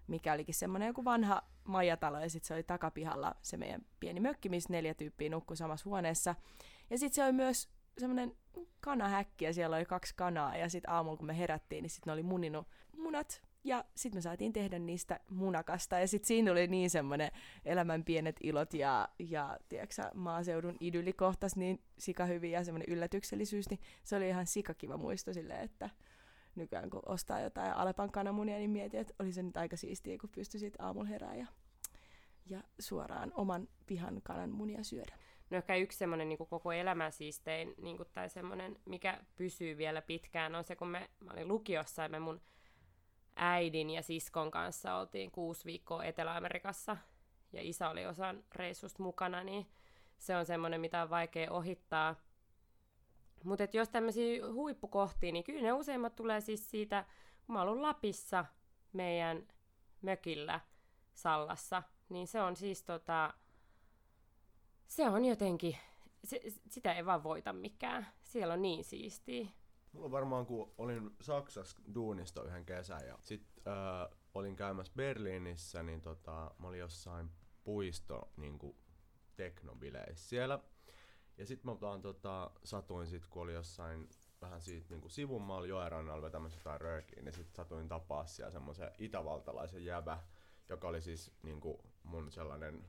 mikä 0.06 0.32
olikin 0.32 0.54
semmoinen 0.54 0.86
joku 0.86 1.04
vanha 1.04 1.42
majatalo 1.64 2.20
ja 2.20 2.30
sitten 2.30 2.48
se 2.48 2.54
oli 2.54 2.62
takapihalla 2.62 3.34
se 3.42 3.56
meidän 3.56 3.80
pieni 4.00 4.20
mökki, 4.20 4.48
missä 4.48 4.72
neljä 4.72 4.94
tyyppiä 4.94 5.28
nukkui 5.28 5.56
samassa 5.56 5.84
huoneessa. 5.84 6.34
Ja 6.90 6.98
sitten 6.98 7.14
se 7.14 7.24
oli 7.24 7.32
myös 7.32 7.68
semmoinen 7.98 8.36
kanahäkki 8.80 9.44
ja 9.44 9.54
siellä 9.54 9.76
oli 9.76 9.84
kaksi 9.84 10.14
kanaa 10.16 10.56
ja 10.56 10.68
sitten 10.68 10.92
aamulla 10.92 11.16
kun 11.16 11.26
me 11.26 11.38
herättiin, 11.38 11.82
niin 11.82 11.90
sitten 11.90 12.10
ne 12.10 12.12
oli 12.12 12.22
muninut 12.22 12.66
munat 12.96 13.42
ja 13.64 13.84
sitten 13.94 14.16
me 14.16 14.20
saatiin 14.20 14.52
tehdä 14.52 14.78
niistä 14.78 15.20
munakasta 15.30 15.98
ja 15.98 16.08
sitten 16.08 16.26
siinä 16.26 16.52
oli 16.52 16.66
niin 16.66 16.90
semmoinen 16.90 17.30
elämän 17.64 18.04
pienet 18.04 18.36
ilot 18.42 18.74
ja, 18.74 19.08
ja 19.18 19.58
tiedätkö, 19.68 20.02
maaseudun 20.14 20.76
idylli 20.80 21.12
kohtas 21.12 21.56
niin 21.56 21.82
sikahyviä 21.98 22.58
ja 22.58 22.64
semmoinen 22.64 22.94
yllätyksellisyys, 22.94 23.70
niin 23.70 23.80
se 24.04 24.16
oli 24.16 24.28
ihan 24.28 24.46
sikakiva 24.46 24.96
muisto 24.96 25.32
silleen, 25.32 25.60
että 25.60 25.90
nykyään 26.54 26.90
kun 26.90 27.02
ostaa 27.06 27.40
jotain 27.40 27.72
Alepan 27.72 28.12
kananmunia, 28.12 28.58
niin 28.58 28.70
mietin, 28.70 29.00
että 29.00 29.14
oli 29.18 29.32
se 29.32 29.42
nyt 29.42 29.56
aika 29.56 29.76
siistiä, 29.76 30.18
kun 30.18 30.30
pystyisit 30.30 30.74
aamulla 30.78 31.08
herää 31.08 31.34
ja, 31.34 31.46
ja 32.46 32.62
suoraan 32.78 33.32
oman 33.34 33.68
pihan 33.86 34.20
kananmunia 34.22 34.84
syödä. 34.84 35.18
No 35.50 35.56
ehkä 35.56 35.76
yksi 35.76 35.98
semmoinen 35.98 36.28
niin 36.28 36.38
koko 36.38 36.72
elämän 36.72 37.12
siistein, 37.12 37.74
niin 37.82 37.98
tai 38.12 38.28
semmoinen, 38.30 38.76
mikä 38.84 39.24
pysyy 39.36 39.76
vielä 39.76 40.02
pitkään, 40.02 40.54
on 40.54 40.64
se, 40.64 40.76
kun 40.76 40.88
me, 40.88 41.10
mä 41.20 41.32
olin 41.32 41.48
lukiossa 41.48 42.02
ja 42.02 42.08
me 42.08 42.18
mun 42.18 42.40
äidin 43.38 43.90
ja 43.90 44.02
siskon 44.02 44.50
kanssa 44.50 44.96
oltiin 44.96 45.30
kuusi 45.30 45.64
viikkoa 45.64 46.04
Etelä-Amerikassa, 46.04 46.96
ja 47.52 47.60
isä 47.62 47.90
oli 47.90 48.06
osan 48.06 48.44
reissusta 48.54 49.02
mukana, 49.02 49.44
niin 49.44 49.66
se 50.18 50.36
on 50.36 50.46
semmoinen, 50.46 50.80
mitä 50.80 51.02
on 51.02 51.10
vaikea 51.10 51.52
ohittaa. 51.52 52.14
Mutta 53.44 53.64
jos 53.72 53.88
tämmöisiä 53.88 54.52
huippukohtia, 54.52 55.32
niin 55.32 55.44
kyllä 55.44 55.62
ne 55.62 55.72
useimmat 55.72 56.16
tulee 56.16 56.40
siis 56.40 56.70
siitä, 56.70 57.04
kun 57.46 57.52
mä 57.52 57.62
oon 57.62 57.82
Lapissa 57.82 58.44
meidän 58.92 59.48
mökillä 60.02 60.60
Sallassa, 61.14 61.82
niin 62.08 62.26
se 62.26 62.40
on 62.40 62.56
siis 62.56 62.82
tota, 62.82 63.34
se 64.86 65.08
on 65.08 65.24
jotenkin, 65.24 65.76
se, 66.24 66.40
sitä 66.70 66.92
ei 66.92 67.06
vaan 67.06 67.22
voita 67.22 67.52
mikään. 67.52 68.06
Siellä 68.22 68.54
on 68.54 68.62
niin 68.62 68.84
siistiä. 68.84 69.48
Mulla 69.98 70.10
varmaan, 70.10 70.46
kun 70.46 70.74
olin 70.78 71.16
Saksassa 71.20 71.78
duunista 71.94 72.42
yhden 72.42 72.64
kesän 72.64 73.06
ja 73.06 73.18
sit 73.22 73.42
äh, 73.66 74.18
olin 74.34 74.56
käymässä 74.56 74.92
Berliinissä, 74.96 75.82
niin 75.82 76.00
tota, 76.00 76.50
mä 76.58 76.68
olin 76.68 76.80
jossain 76.80 77.30
puisto 77.64 78.32
niin 78.36 78.58
teknobileissä 79.36 80.28
siellä. 80.28 80.58
Ja 81.38 81.46
sit 81.46 81.64
mä 81.64 81.80
vaan 81.80 82.02
tota, 82.02 82.50
satuin 82.64 83.06
sit, 83.06 83.26
kun 83.26 83.42
oli 83.42 83.52
jossain 83.52 84.08
vähän 84.40 84.60
siitä 84.60 84.94
niin 84.94 85.10
sivummalla 85.10 85.66
joerannalla 85.66 86.22
vetämässä 86.22 86.58
jotain 86.58 86.80
röökiä, 86.80 87.22
niin 87.22 87.34
sit 87.34 87.54
satuin 87.54 87.88
tapaa 87.88 88.26
siellä 88.26 88.50
semmoisen 88.50 88.90
itävaltalaisen 88.98 89.84
jäbä, 89.84 90.18
joka 90.68 90.88
oli 90.88 91.00
siis 91.00 91.32
niin 91.42 91.60
mun 92.02 92.32
sellainen 92.32 92.84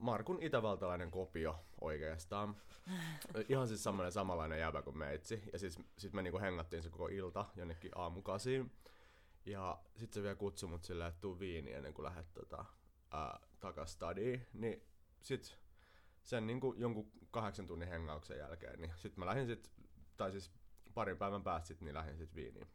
Markun 0.00 0.42
itävaltalainen 0.42 1.10
kopio 1.10 1.64
oikeastaan. 1.80 2.56
Ihan 3.48 3.68
siis 3.68 3.82
semmoinen 3.82 4.12
samanlainen 4.12 4.60
jäbä 4.60 4.82
kuin 4.82 4.98
meitsi. 4.98 5.42
Ja 5.52 5.58
siis 5.58 5.78
sit 5.98 6.12
me 6.12 6.22
niinku 6.22 6.40
hengattiin 6.40 6.82
se 6.82 6.90
koko 6.90 7.08
ilta 7.08 7.46
jonnekin 7.56 7.90
aamukasiin. 7.94 8.72
Ja 9.46 9.78
sit 9.96 10.12
se 10.12 10.22
vielä 10.22 10.34
kutsui 10.34 10.68
mut 10.68 10.84
silleen, 10.84 11.08
että 11.08 11.20
tuu 11.20 11.38
viini 11.38 11.72
ennen 11.72 11.94
kuin 11.94 12.04
lähdet 12.04 12.34
tota, 12.34 12.64
ää, 13.10 13.40
takas 13.60 13.92
stadiin. 13.92 14.46
Niin 14.52 14.82
sit 15.20 15.58
sen 16.22 16.46
niinku 16.46 16.74
jonkun 16.76 17.12
kahdeksan 17.30 17.66
tunnin 17.66 17.88
hengauksen 17.88 18.38
jälkeen, 18.38 18.80
niin 18.80 18.92
sit 18.96 19.16
mä 19.16 19.26
lähdin 19.26 19.46
sit, 19.46 19.70
tai 20.16 20.32
siis 20.32 20.50
parin 20.94 21.16
päivän 21.16 21.42
päästä 21.42 21.68
sit, 21.68 21.80
niin 21.80 21.94
lähdin 21.94 22.16
sit 22.16 22.34
viiniin. 22.34 22.68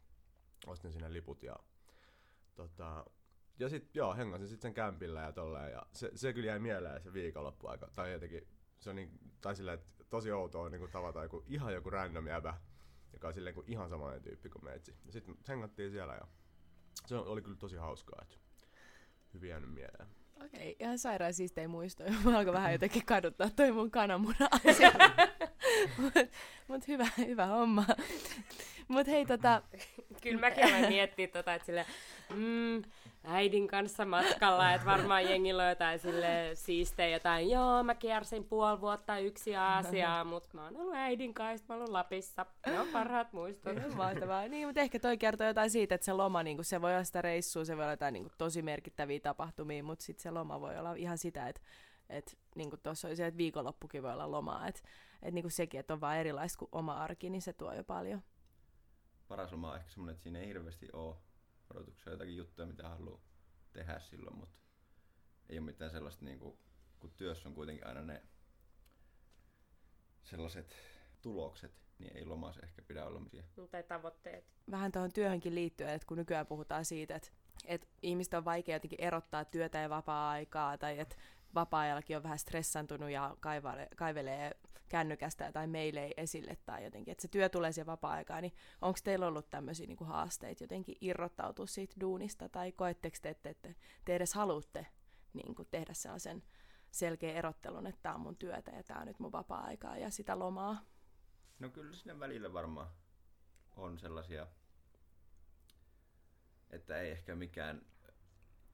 Ostin 0.66 0.92
sinne 0.92 1.12
liput 1.12 1.42
ja 1.42 1.56
tota, 2.54 3.04
ja 3.58 3.68
sit 3.68 3.96
joo, 3.96 4.14
hengasin 4.14 4.48
sit 4.48 4.60
sen 4.60 4.74
kämpillä 4.74 5.20
ja 5.20 5.32
tolleen, 5.32 5.72
ja 5.72 5.82
se, 5.92 6.10
se 6.14 6.32
kyllä 6.32 6.46
jäi 6.46 6.58
mieleen 6.58 7.02
se 7.02 7.12
viikonloppuaika, 7.12 7.88
tai 7.94 8.12
jotenkin, 8.12 8.48
se 8.80 8.90
on 8.90 8.96
niin, 8.96 9.10
tai 9.40 9.56
silleen, 9.56 9.78
että 9.78 10.04
tosi 10.10 10.32
outoa 10.32 10.68
niin 10.68 10.90
tavata 10.90 11.22
joku, 11.22 11.44
ihan 11.48 11.74
joku 11.74 11.90
random 11.90 12.26
jäbä, 12.26 12.54
joka 13.12 13.28
on 13.28 13.34
silleen 13.34 13.54
kuin 13.54 13.70
ihan 13.70 13.88
samanlainen 13.88 14.22
tyyppi 14.22 14.48
kuin 14.48 14.64
meitsi. 14.64 14.94
Ja 15.06 15.12
sitten 15.12 15.36
hengattiin 15.48 15.90
siellä 15.90 16.14
ja 16.14 16.26
se 17.06 17.16
oli 17.16 17.42
kyllä 17.42 17.56
tosi 17.56 17.76
hauskaa, 17.76 18.18
että 18.22 18.36
hyvin 19.34 19.50
jäänyt 19.50 19.74
mieleen. 19.74 20.08
Okei, 20.44 20.72
okay, 20.72 20.86
ihan 20.86 20.98
sairaan 20.98 21.34
siistejä 21.34 21.68
muistoja. 21.68 22.12
Mä 22.24 22.38
alkoi 22.38 22.52
vähän 22.52 22.72
jotenkin 22.72 23.06
kaduttaa 23.06 23.50
toi 23.50 23.72
mun 23.72 23.90
kananmuna-asia. 23.90 24.92
Mutta 25.98 26.20
mut 26.68 26.88
hyvä, 26.88 27.06
hyvä 27.18 27.46
homma. 27.46 27.84
Mut 28.88 29.06
hei 29.06 29.26
tota... 29.26 29.62
Kyllä 30.22 30.40
mäkin 30.40 30.64
aloin 30.64 30.88
miettiä 30.88 31.28
tota, 31.28 31.54
että 31.54 31.66
sille, 31.66 31.86
mm, 32.34 32.82
äidin 33.26 33.68
kanssa 33.68 34.04
matkalla, 34.04 34.72
että 34.72 34.86
varmaan 34.86 35.24
jengillä 35.24 35.62
on 35.62 35.68
jotain 35.68 35.98
sille 35.98 36.50
siistejä, 36.54 37.08
jotain, 37.08 37.50
joo, 37.50 37.82
mä 37.82 37.94
kiersin 37.94 38.44
puoli 38.44 38.80
vuotta 38.80 39.18
yksi 39.18 39.56
asiaa, 39.56 40.24
mutta 40.32 40.48
mä 40.52 40.64
oon 40.64 40.76
ollut 40.76 40.94
äidin 40.94 41.34
kanssa, 41.34 41.66
mä 41.68 41.74
oon 41.74 41.80
ollut 41.80 41.92
Lapissa, 41.92 42.46
ne 42.66 42.80
on 42.80 42.88
parhaat 42.88 43.32
muistot. 43.32 43.76
Mahtavaa. 43.94 44.48
Niin, 44.48 44.68
mutta 44.68 44.80
ehkä 44.80 44.98
toi 44.98 45.18
kertoo 45.18 45.46
jotain 45.46 45.70
siitä, 45.70 45.94
että 45.94 46.04
se 46.04 46.12
loma, 46.12 46.42
niin 46.42 46.64
se 46.64 46.82
voi 46.82 46.92
olla 46.92 47.04
sitä 47.04 47.22
reissua, 47.22 47.64
se 47.64 47.76
voi 47.76 47.84
olla 47.84 47.92
jotain 47.92 48.12
niin 48.12 48.30
tosi 48.38 48.62
merkittäviä 48.62 49.20
tapahtumia, 49.20 49.84
mutta 49.84 50.04
sitten 50.04 50.22
se 50.22 50.30
loma 50.30 50.60
voi 50.60 50.78
olla 50.78 50.94
ihan 50.94 51.18
sitä, 51.18 51.48
että 51.48 51.60
että 52.08 52.32
niin 52.54 52.70
kuin 52.70 52.80
tuossa 52.82 53.08
oli 53.08 53.16
se, 53.16 53.26
että 53.26 53.38
viikonloppukin 53.38 54.02
voi 54.02 54.12
olla 54.12 54.30
lomaa, 54.30 54.68
että 54.68 54.80
et 55.22 55.34
niin 55.34 55.42
kuin 55.42 55.52
sekin, 55.52 55.80
että 55.80 55.94
on 55.94 56.00
vaan 56.00 56.16
erilaista 56.16 56.58
kuin 56.58 56.68
oma 56.72 56.94
arki, 56.94 57.30
niin 57.30 57.42
se 57.42 57.52
tuo 57.52 57.72
jo 57.72 57.84
paljon. 57.84 58.22
Paras 59.28 59.52
loma 59.52 59.70
on 59.70 59.76
ehkä 59.76 59.90
semmoinen, 59.90 60.12
että 60.12 60.22
siinä 60.22 60.38
ei 60.38 60.46
hirveästi 60.46 60.88
ole 60.92 61.16
odotuksia, 61.74 62.12
jotakin 62.12 62.36
juttuja, 62.36 62.66
mitä 62.68 62.88
haluaa 62.88 63.20
tehdä 63.72 63.98
silloin, 63.98 64.36
mutta 64.36 64.56
ei 65.48 65.58
ole 65.58 65.66
mitään 65.66 65.90
sellaista, 65.90 66.24
niin 66.24 66.38
kuin, 66.38 66.58
kun 66.98 67.12
työssä 67.16 67.48
on 67.48 67.54
kuitenkin 67.54 67.86
aina 67.86 68.02
ne 68.02 68.22
sellaiset 70.22 70.76
tulokset, 71.22 71.72
niin 71.98 72.16
ei 72.16 72.24
lomassa 72.24 72.60
ehkä 72.62 72.82
pidä 72.82 73.06
olla 73.06 73.20
mitään. 73.20 73.44
Tai 73.70 73.82
tavoitteet. 73.82 74.44
Vähän 74.70 74.92
tuohon 74.92 75.12
työhönkin 75.12 75.54
liittyen, 75.54 75.90
että 75.90 76.06
kun 76.06 76.16
nykyään 76.16 76.46
puhutaan 76.46 76.84
siitä, 76.84 77.16
että, 77.16 77.28
että 77.64 77.86
ihmistä 78.02 78.38
on 78.38 78.44
vaikea 78.44 78.76
jotenkin 78.76 79.00
erottaa 79.00 79.44
työtä 79.44 79.78
ja 79.78 79.90
vapaa-aikaa, 79.90 80.78
tai 80.78 80.98
että 80.98 81.16
vapaa-ajallakin 81.56 82.16
on 82.16 82.22
vähän 82.22 82.38
stressantunut 82.38 83.10
ja 83.10 83.36
kaivelee, 83.40 83.88
kaivelee 83.96 84.56
kännykästä 84.88 85.52
tai 85.52 85.66
meille 85.66 86.10
esille 86.16 86.56
tai 86.56 86.84
jotenkin, 86.84 87.12
että 87.12 87.22
se 87.22 87.28
työ 87.28 87.48
tulee 87.48 87.72
siihen 87.72 87.86
vapaa-aikaan, 87.86 88.42
niin 88.42 88.54
onko 88.82 88.98
teillä 89.04 89.26
ollut 89.26 89.50
tämmöisiä 89.50 89.86
niin 89.86 89.98
haasteita 90.00 90.64
jotenkin 90.64 90.96
irrottautua 91.00 91.66
siitä 91.66 91.94
duunista 92.00 92.48
tai 92.48 92.72
koetteko 92.72 93.16
te, 93.22 93.28
että 93.28 93.54
te, 93.54 93.74
te 94.04 94.16
edes 94.16 94.34
haluatte 94.34 94.86
niin 95.32 95.54
kuin 95.54 95.68
tehdä 95.70 95.94
sellaisen 95.94 96.42
selkeä 96.90 97.32
erottelun, 97.32 97.86
että 97.86 98.02
tämä 98.02 98.14
on 98.14 98.20
mun 98.20 98.36
työtä 98.36 98.70
ja 98.70 98.82
tämä 98.82 99.00
on 99.00 99.06
nyt 99.06 99.18
mun 99.18 99.32
vapaa-aikaa 99.32 99.98
ja 99.98 100.10
sitä 100.10 100.38
lomaa? 100.38 100.84
No 101.58 101.68
kyllä 101.68 101.92
sinne 101.92 102.20
välillä 102.20 102.52
varmaan 102.52 102.88
on 103.76 103.98
sellaisia, 103.98 104.46
että 106.70 107.00
ei 107.00 107.10
ehkä 107.10 107.34
mikään 107.34 107.86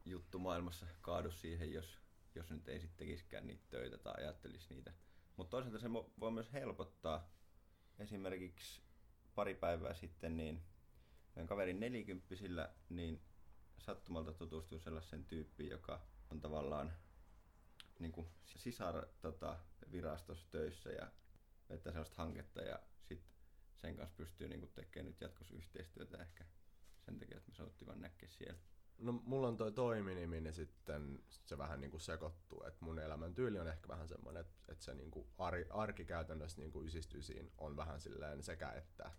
juttu 0.05 0.39
maailmassa 0.39 0.87
kaadu 1.01 1.31
siihen, 1.31 1.73
jos, 1.73 2.02
jos 2.35 2.51
nyt 2.51 2.69
ei 2.69 2.81
sitten 2.81 3.07
tekisikään 3.07 3.47
niitä 3.47 3.65
töitä 3.71 3.99
tai 3.99 4.15
ajattelisi 4.19 4.75
niitä 4.75 4.93
mutta 5.37 5.51
toisaalta 5.51 5.79
se 5.79 5.93
voi 5.93 6.31
myös 6.31 6.53
helpottaa. 6.53 7.31
Esimerkiksi 7.99 8.83
pari 9.35 9.55
päivää 9.55 9.95
sitten 9.95 10.37
niin 10.37 10.63
kaverin 11.47 11.81
nelikymppisillä 11.81 12.75
niin 12.89 13.23
sattumalta 13.79 14.33
tutustuin 14.33 14.81
sellaisen 14.81 15.25
tyyppiin, 15.25 15.71
joka 15.71 16.07
on 16.31 16.41
tavallaan 16.41 16.93
niin 17.99 18.13
kuin 18.13 18.27
sisar 18.45 19.07
tota, 19.21 19.59
virastossa 19.93 20.51
töissä 20.51 20.91
ja 20.91 21.13
vetää 21.69 21.93
sellaista 21.93 22.23
hanketta 22.23 22.63
ja 22.63 22.79
sitten 23.03 23.33
sen 23.77 23.97
kanssa 23.97 24.17
pystyy 24.17 24.49
niin 24.49 24.61
kuin, 24.61 24.73
tekemään 24.73 25.07
nyt 25.07 25.21
jatkossa 25.21 25.55
yhteistyötä 25.55 26.19
ehkä 26.19 26.45
sen 27.05 27.19
takia, 27.19 27.37
että 27.37 27.51
me 27.51 27.55
sovittiin 27.55 27.87
vaan 27.87 28.01
näkee 28.01 28.29
siellä. 28.29 28.59
No 29.03 29.13
mulla 29.13 29.49
on 29.49 29.57
toi 29.57 29.73
toiminimi, 29.73 30.41
niin 30.41 30.55
sitten 30.55 31.23
se 31.29 31.59
vähän 31.59 31.81
niinku 31.81 31.99
sekoittuu. 31.99 32.65
Et 32.65 32.81
mun 32.81 32.99
elämäntyyli 32.99 33.59
on 33.59 33.69
ehkä 33.69 33.89
vähän 33.89 34.09
semmoinen, 34.09 34.41
että 34.41 34.73
et 34.73 34.81
se 34.81 34.95
niinku 34.95 35.27
ar, 35.39 35.55
arki 35.71 36.05
käytännössä 36.05 36.59
niinku 36.59 36.83
ysistyy 36.83 37.23
siinä 37.23 37.51
on 37.59 37.77
vähän 37.77 38.01
silleen 38.01 38.43
sekä 38.43 38.73
että. 38.73 39.13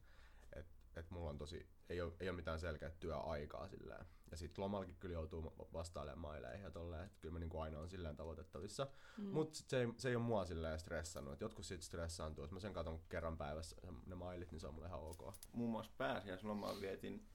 Että 0.54 0.74
et 0.96 1.12
mulla 1.12 1.30
on 1.30 1.38
tosi, 1.38 1.68
ei 1.90 2.02
ole, 2.02 2.14
ei 2.20 2.30
ole 2.30 2.36
mitään 2.36 2.60
selkeää 2.60 2.92
työaikaa 3.00 3.68
silleen. 3.68 4.06
Ja 4.32 4.38
sitten 4.38 4.64
lomallakin 4.64 4.96
kyllä 5.00 5.14
joutuu 5.14 5.54
vastailemaan 5.74 6.20
maileihin 6.20 6.64
ja 6.64 6.72
tolleen, 6.72 7.06
että 7.06 7.18
kyllä 7.22 7.34
mä 7.34 7.40
niinku 7.40 7.60
aina 7.60 7.80
on 7.80 7.90
silleen 7.90 8.16
tavoitettavissa. 8.16 8.88
Mm. 9.18 9.26
Mutta 9.26 9.60
se 9.68 9.80
ei, 9.80 9.88
se 9.98 10.10
ei 10.10 10.16
ole 10.16 10.24
mua 10.24 10.46
silleen 10.46 10.80
stressannut. 10.80 11.34
Et 11.34 11.42
jotkut 11.42 11.66
sit 11.66 11.82
stressaantuu, 11.82 12.44
jos 12.44 12.52
mä 12.52 12.60
sen 12.60 12.74
katon 12.74 13.00
kerran 13.10 13.38
päivässä 13.38 13.76
ne 14.06 14.16
mailit, 14.16 14.52
niin 14.52 14.60
se 14.60 14.68
on 14.68 14.74
mulle 14.74 14.88
ihan 14.88 15.00
ok. 15.00 15.36
Muun 15.54 15.72
muassa 15.72 15.92
pääsiäislomaa 15.98 16.82
vietin 16.82 17.26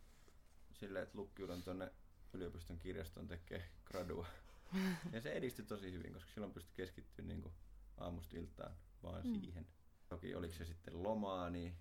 silleen, 0.73 1.03
että 1.03 1.19
lukkiudun 1.19 1.63
tonne 1.63 1.93
yliopiston 2.33 2.79
kirjaston 2.79 3.29
tekee 3.29 3.71
gradua. 3.85 4.27
ja 5.13 5.21
se 5.21 5.33
edistyi 5.33 5.65
tosi 5.65 5.93
hyvin, 5.93 6.13
koska 6.13 6.31
silloin 6.31 6.53
pystyi 6.53 6.77
keskittyä 6.77 7.25
niin 7.25 7.43
kuin 7.43 7.55
aamusta 7.97 8.37
iltaan 8.37 8.77
vaan 9.03 9.27
mm. 9.27 9.35
siihen. 9.35 9.67
Toki 10.09 10.35
oliko 10.35 10.55
se 10.55 10.65
sitten 10.65 11.03
lomaa, 11.03 11.51
niin 11.51 11.77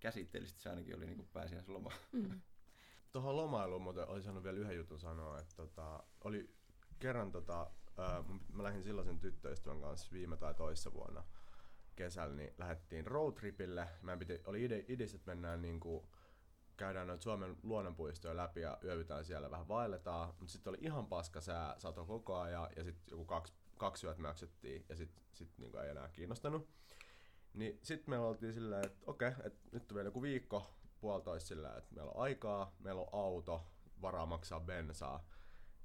käsitteellisesti 0.00 0.62
se 0.62 0.70
ainakin 0.70 0.96
oli 0.96 1.06
niin 1.06 1.28
pääsiäisloma. 1.32 1.92
Mm. 2.12 2.40
Tuohon 3.12 3.36
lomailuun 3.36 3.82
muuten 3.82 4.08
olisin 4.08 4.24
sanonut 4.24 4.44
vielä 4.44 4.58
yhden 4.58 4.76
jutun 4.76 5.00
sanoa, 5.00 5.38
että 5.38 5.56
tota, 5.56 6.04
oli 6.24 6.54
kerran 6.98 7.32
tota, 7.32 7.70
ää, 7.98 8.24
mä 8.52 8.62
lähdin 8.62 8.82
silloisen 8.82 9.18
tyttöystävän 9.18 9.80
kanssa 9.80 10.08
viime 10.12 10.36
tai 10.36 10.54
toissa 10.54 10.92
vuonna 10.92 11.24
kesällä, 11.96 12.36
niin 12.36 12.54
lähdettiin 12.58 13.06
roadtripille. 13.06 13.88
Mä 14.02 14.16
piti, 14.16 14.40
oli 14.44 14.64
ide, 14.64 14.84
ide 14.88 15.04
että 15.04 15.18
mennään 15.26 15.62
niinku 15.62 16.08
käydään 16.80 17.06
noita 17.06 17.22
Suomen 17.22 17.56
luonnonpuistoja 17.62 18.36
läpi 18.36 18.60
ja 18.60 18.78
yövytään 18.84 19.24
siellä 19.24 19.50
vähän 19.50 19.68
vaelletaan. 19.68 20.28
Mutta 20.28 20.52
sitten 20.52 20.70
oli 20.70 20.78
ihan 20.80 21.06
paska 21.06 21.40
sää, 21.40 21.74
sato 21.78 22.06
koko 22.06 22.36
ajan 22.36 22.68
ja 22.76 22.84
sitten 22.84 23.10
joku 23.10 23.24
kaksi, 23.24 23.54
kaksi 23.78 24.06
yöt 24.06 24.18
maksettiin 24.18 24.84
ja 24.88 24.96
sitten 24.96 25.24
sit 25.32 25.58
niinku 25.58 25.76
ei 25.76 25.90
enää 25.90 26.08
kiinnostanut. 26.08 26.68
Niin 27.54 27.78
sitten 27.82 28.10
me 28.10 28.18
oltiin 28.18 28.52
silleen, 28.52 28.86
että 28.86 29.04
okei, 29.06 29.28
okay, 29.28 29.46
että 29.46 29.68
nyt 29.72 29.92
on 29.92 29.94
vielä 29.94 30.06
joku 30.06 30.22
viikko 30.22 30.74
puolitoista 31.00 31.48
silleen, 31.48 31.78
että 31.78 31.94
meillä 31.94 32.10
on 32.10 32.22
aikaa, 32.22 32.74
meillä 32.78 33.00
on 33.00 33.08
auto, 33.12 33.66
varaa 34.02 34.26
maksaa 34.26 34.60
bensaa. 34.60 35.24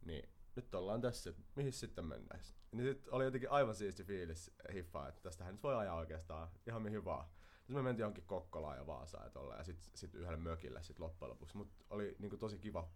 Niin 0.06 0.30
nyt 0.56 0.76
ollaan 0.76 1.02
tässä, 1.02 1.30
että 1.30 1.44
mihin 1.56 1.74
sitten 1.74 2.06
mennään. 2.06 2.42
Niin 2.72 2.88
sitten 2.88 3.14
oli 3.14 3.26
jotenkin 3.26 3.52
aivan 3.52 3.76
siisti 3.76 4.04
fiilis 4.04 4.52
hiffaa, 4.74 5.08
että 5.08 5.22
tästähän 5.22 5.54
nyt 5.54 5.64
voi 5.64 5.76
ajaa 5.76 5.96
oikeastaan 5.96 6.50
ihan 6.68 6.82
mihin 6.82 7.06
vaan. 7.06 7.26
Sitten 7.66 7.76
me 7.76 7.82
mentiin 7.82 8.04
johonkin 8.04 8.24
Kokkolaan 8.28 8.78
ja 8.78 8.88
Vaasaan 8.88 9.32
ja, 9.36 9.58
ja 9.58 9.64
sitten 9.64 9.90
sit 9.96 10.16
yhdelle 10.16 10.38
mökille 10.38 10.84
sit 10.84 11.00
loppujen 11.00 11.30
lopuksi. 11.30 11.58
Mutta 11.58 11.76
oli 11.90 12.16
niinku 12.20 12.38
tosi 12.38 12.58
kiva 12.58 12.90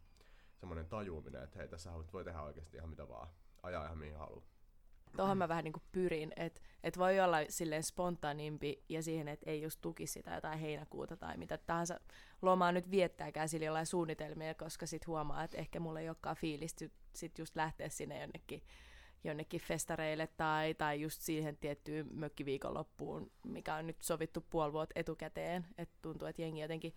semmoinen 0.55 0.85
tajuminen, 0.85 1.43
että 1.43 1.59
hei, 1.59 1.67
tässä 1.67 1.91
voi 2.13 2.23
tehdä 2.23 2.41
oikeasti 2.41 2.77
ihan 2.77 2.89
mitä 2.89 3.09
vaan. 3.09 3.27
Ajaa 3.63 3.85
ihan 3.85 3.97
mihin 3.97 4.17
haluaa. 4.17 4.45
Tuohon 5.15 5.37
mä 5.37 5.47
vähän 5.47 5.63
niinku 5.63 5.81
pyrin, 5.91 6.33
että 6.35 6.61
et 6.83 6.97
voi 6.97 7.19
olla 7.19 7.37
silleen 7.49 7.83
spontaanimpi 7.83 8.83
ja 8.89 9.03
siihen, 9.03 9.27
että 9.27 9.49
ei 9.49 9.61
just 9.61 9.81
tuki 9.81 10.07
sitä 10.07 10.35
jotain 10.35 10.59
heinäkuuta 10.59 11.17
tai 11.17 11.37
mitä 11.37 11.57
tahansa 11.57 11.99
lomaa 12.41 12.71
nyt 12.71 12.91
viettääkään 12.91 13.49
sillä 13.49 13.65
jollain 13.65 13.85
suunnitelmia, 13.85 14.53
koska 14.53 14.85
sit 14.85 15.07
huomaa, 15.07 15.43
että 15.43 15.57
ehkä 15.57 15.79
mulla 15.79 15.99
ei 15.99 16.09
olekaan 16.09 16.35
fiilistä 16.35 16.85
sit 17.13 17.37
just 17.39 17.55
lähteä 17.55 17.89
sinne 17.89 18.21
jonnekin 18.21 18.63
jonnekin 19.23 19.61
festareille 19.61 20.27
tai, 20.27 20.73
tai 20.73 21.01
just 21.01 21.21
siihen 21.21 21.57
tiettyyn 21.57 22.07
mökkiviikonloppuun, 22.11 23.31
mikä 23.43 23.75
on 23.75 23.87
nyt 23.87 24.01
sovittu 24.01 24.45
puoli 24.49 24.73
vuotta 24.73 24.99
etukäteen. 24.99 25.65
Että 25.77 25.95
tuntuu, 26.01 26.27
että 26.27 26.41
jengi 26.41 26.61
jotenkin 26.61 26.93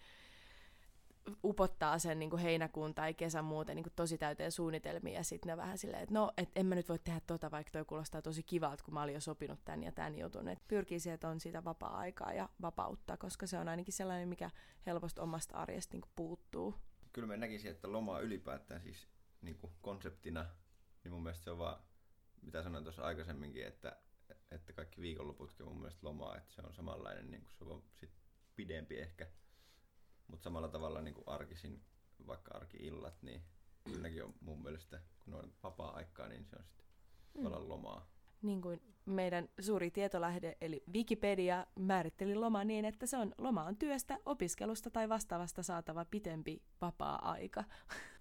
upottaa 1.44 1.98
sen 1.98 2.18
niin 2.18 2.30
kuin 2.30 2.42
heinäkuun 2.42 2.94
tai 2.94 3.14
kesän 3.14 3.44
muuten 3.44 3.76
niin 3.76 3.84
kuin 3.84 3.92
tosi 3.96 4.18
täyteen 4.18 4.52
suunnitelmia 4.52 5.14
ja 5.14 5.24
sitten 5.24 5.50
ne 5.50 5.56
vähän 5.56 5.78
silleen, 5.78 6.02
että 6.02 6.14
no, 6.14 6.32
et 6.36 6.50
en 6.56 6.66
mä 6.66 6.74
nyt 6.74 6.88
voi 6.88 6.98
tehdä 6.98 7.20
tota, 7.26 7.50
vaikka 7.50 7.70
toi 7.70 7.84
kuulostaa 7.84 8.22
tosi 8.22 8.42
kivalta, 8.42 8.84
kun 8.84 8.94
mä 8.94 9.02
olin 9.02 9.14
jo 9.14 9.20
sopinut 9.20 9.64
tän 9.64 9.82
ja 9.82 9.92
tän 9.92 10.18
jutun. 10.18 10.48
Et 10.48 10.58
pyrkii 10.68 11.00
siihen, 11.00 11.14
että 11.14 11.28
on 11.28 11.40
sitä 11.40 11.64
vapaa-aikaa 11.64 12.32
ja 12.32 12.48
vapautta, 12.62 13.16
koska 13.16 13.46
se 13.46 13.58
on 13.58 13.68
ainakin 13.68 13.94
sellainen, 13.94 14.28
mikä 14.28 14.50
helposti 14.86 15.20
omasta 15.20 15.56
arjesta 15.56 15.94
niin 15.94 16.00
kuin 16.00 16.12
puuttuu. 16.16 16.74
Kyllä 17.12 17.26
mä 17.26 17.36
näkisin, 17.36 17.70
että 17.70 17.92
lomaa 17.92 18.20
ylipäätään 18.20 18.80
siis 18.80 19.08
niin 19.42 19.58
kuin 19.58 19.72
konseptina, 19.82 20.46
niin 21.04 21.12
mun 21.12 21.22
mielestä 21.22 21.44
se 21.44 21.50
on 21.50 21.58
vaan, 21.58 21.82
mitä 22.42 22.62
sanoin 22.62 22.84
tuossa 22.84 23.02
aikaisemminkin, 23.02 23.66
että, 23.66 23.96
että 24.50 24.72
kaikki 24.72 25.00
viikonloputkin 25.00 25.66
on 25.66 25.72
mun 25.72 25.80
mielestä 25.80 26.06
lomaa, 26.06 26.36
että 26.36 26.52
se 26.52 26.62
on 26.62 26.74
samanlainen, 26.74 27.30
niin 27.30 27.42
kuin 27.42 27.52
se 27.58 27.64
on 27.64 27.82
sit 27.94 28.10
pidempi 28.56 28.98
ehkä. 28.98 29.26
Mutta 30.26 30.44
samalla 30.44 30.68
tavalla 30.68 31.00
niin 31.00 31.14
kuin 31.14 31.28
arkisin, 31.28 31.82
vaikka 32.26 32.54
arki-illat, 32.54 33.22
niin 33.22 33.42
kylläkin 33.84 34.24
on 34.24 34.34
mun 34.40 34.62
mielestä, 34.62 35.00
kun 35.24 35.34
on 35.34 35.52
vapaa-aikaa, 35.62 36.28
niin 36.28 36.44
se 36.44 36.56
on 36.56 36.64
sitten 36.64 36.86
mm. 37.34 37.68
lomaa. 37.68 38.12
Niin 38.42 38.62
kuin 38.62 38.80
meidän 39.04 39.48
suuri 39.60 39.90
tietolähde, 39.90 40.56
eli 40.60 40.82
Wikipedia, 40.92 41.66
määritteli 41.78 42.34
loma 42.34 42.64
niin, 42.64 42.84
että 42.84 43.06
se 43.06 43.16
on 43.16 43.34
loma 43.38 43.64
on 43.64 43.76
työstä, 43.76 44.18
opiskelusta 44.26 44.90
tai 44.90 45.08
vastaavasta 45.08 45.62
saatava 45.62 46.04
pitempi 46.04 46.62
vapaa-aika. 46.80 47.64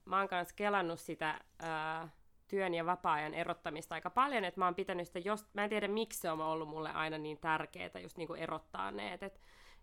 Mä 0.05 0.19
oon 0.19 0.27
kanssa 0.27 0.55
kelannut 0.55 0.99
sitä 0.99 1.39
ää, 1.59 2.09
työn 2.51 2.73
ja 2.73 2.85
vapaa-ajan 2.85 3.33
erottamista 3.33 3.95
aika 3.95 4.09
paljon, 4.09 4.45
että 4.45 4.59
mä 4.59 4.65
oon 4.65 4.75
pitänyt 4.75 5.07
sitä, 5.07 5.19
jos, 5.19 5.45
mä 5.53 5.63
en 5.63 5.69
tiedä 5.69 5.87
miksi 5.87 6.19
se 6.19 6.31
on 6.31 6.41
ollut 6.41 6.69
mulle 6.69 6.91
aina 6.91 7.17
niin 7.17 7.37
tärkeää 7.37 7.99
just 8.01 8.17
niin 8.17 8.27
kuin 8.27 8.41
erottaa 8.41 8.91
ne, 8.91 9.13
että 9.13 9.29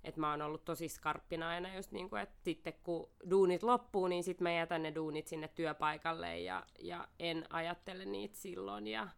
että 0.05 0.21
mä 0.21 0.31
oon 0.31 0.43
ollut 0.43 0.65
tosi 0.65 0.89
skarppina 0.89 1.49
aina 1.49 1.75
just 1.75 1.93
niin 1.93 2.11
kuin, 2.11 2.23
että 2.23 2.45
sitten 2.45 2.73
kun 2.83 3.11
duunit 3.31 3.63
loppuu, 3.63 4.07
niin 4.07 4.25
sitten 4.25 4.43
mä 4.43 4.53
jätän 4.53 4.83
ne 4.83 4.95
duunit 4.95 5.27
sinne 5.27 5.49
työpaikalle 5.49 6.39
ja, 6.39 6.67
ja 6.79 7.09
en 7.19 7.47
ajattele 7.51 8.05
niitä 8.05 8.37
silloin 8.37 8.87
ja, 8.87 9.09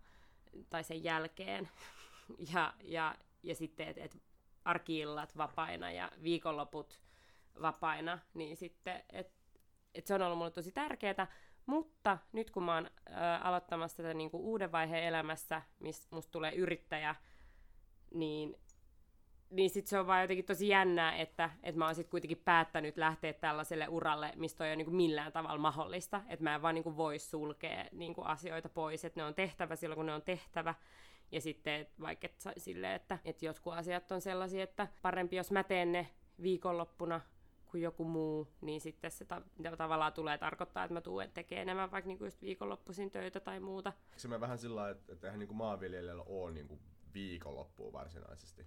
tai 0.71 0.85
sen 0.85 1.05
jälkeen. 1.05 1.69
ja, 2.55 2.75
ja, 2.83 3.15
ja 3.43 3.55
sitten, 3.55 3.89
että 3.89 4.05
et 4.05 4.23
arkiillat 4.65 5.37
vapaina 5.37 5.93
ja 5.93 6.13
viikonloput 6.23 7.01
vapaina, 7.63 8.19
niin 8.35 8.57
sitten, 8.57 9.03
että 9.11 9.41
et 9.95 10.07
se 10.07 10.15
on 10.15 10.23
ollut 10.23 10.39
mulle 10.39 10.51
tosi 10.51 10.73
tärkeää. 10.73 11.27
Mutta 11.71 12.19
nyt 12.33 12.51
kun 12.51 12.63
mä 12.63 12.75
oon 12.75 12.87
ä, 12.87 13.37
aloittamassa 13.37 13.97
tätä 13.97 14.15
niinku 14.15 14.51
uuden 14.51 14.73
vaiheen 14.73 15.05
elämässä, 15.05 15.63
missä 15.81 16.09
musta 16.11 16.33
tulee 16.33 16.55
yrittäjä, 16.55 17.15
niin 18.15 18.57
niin 19.51 19.71
sit 19.71 19.87
se 19.87 19.99
on 19.99 20.07
vaan 20.07 20.21
jotenkin 20.23 20.45
tosi 20.45 20.69
jännää, 20.69 21.17
että, 21.17 21.51
että 21.63 21.79
mä 21.79 21.85
oon 21.87 21.95
sit 21.95 22.09
kuitenkin 22.09 22.43
päättänyt 22.45 22.97
lähteä 22.97 23.33
tällaiselle 23.33 23.89
uralle, 23.89 24.33
mistä 24.37 24.65
ei 24.65 24.71
ole 24.71 24.77
niin 24.77 24.97
millään 24.97 25.33
tavalla 25.33 25.59
mahdollista. 25.59 26.23
Että 26.29 26.43
mä 26.43 26.55
en 26.55 26.63
vaan 26.63 26.75
niin 26.75 26.97
voi 26.97 27.19
sulkea 27.19 27.85
niin 27.93 28.15
asioita 28.25 28.69
pois, 28.69 29.05
että 29.05 29.21
ne 29.21 29.25
on 29.25 29.35
tehtävä 29.35 29.77
silloin, 29.77 29.97
kun 29.97 30.07
ne 30.07 30.15
on 30.15 30.23
tehtävä. 30.23 30.75
Ja 31.33 31.41
sitten 31.41 31.87
vaikka 32.01 32.27
et, 32.27 32.55
silleen, 32.57 32.95
että, 32.95 33.19
että 33.25 33.45
jotkut 33.47 33.75
asiat 33.75 34.13
on 34.13 34.21
sellaisia, 34.21 34.65
että 34.65 34.89
parempi 35.03 35.37
jos 35.37 35.51
mä 35.51 35.63
teen 35.63 35.93
ne 35.93 36.09
viikonloppuna 36.43 37.21
kuin 37.71 37.83
joku 37.83 38.05
muu, 38.05 38.49
niin 38.61 38.81
sitten 38.81 39.11
se 39.11 39.25
ta- 39.25 39.43
tavallaan 39.77 40.13
tulee 40.13 40.39
tarkoittaa, 40.39 40.85
että 40.85 40.95
mä 40.95 41.01
tuun 41.01 41.25
tekemään 41.35 41.63
enemmän 41.63 41.91
vaikka 41.91 42.09
niinku 42.09 42.25
just 42.25 42.43
viikonloppuisin 42.43 43.11
töitä 43.11 43.41
tai 43.41 43.61
muuta. 43.61 43.93
Se 44.17 44.29
me 44.29 44.41
vähän 44.41 44.59
sillä 44.59 44.77
lailla, 44.77 44.99
että, 44.99 45.13
että 45.13 45.27
eihän 45.27 45.39
niinku 45.39 45.55
maanviljelijällä 45.55 46.23
ole 46.27 46.53
niinku 46.53 46.79
viikonloppua 47.15 47.93
varsinaisesti. 47.93 48.67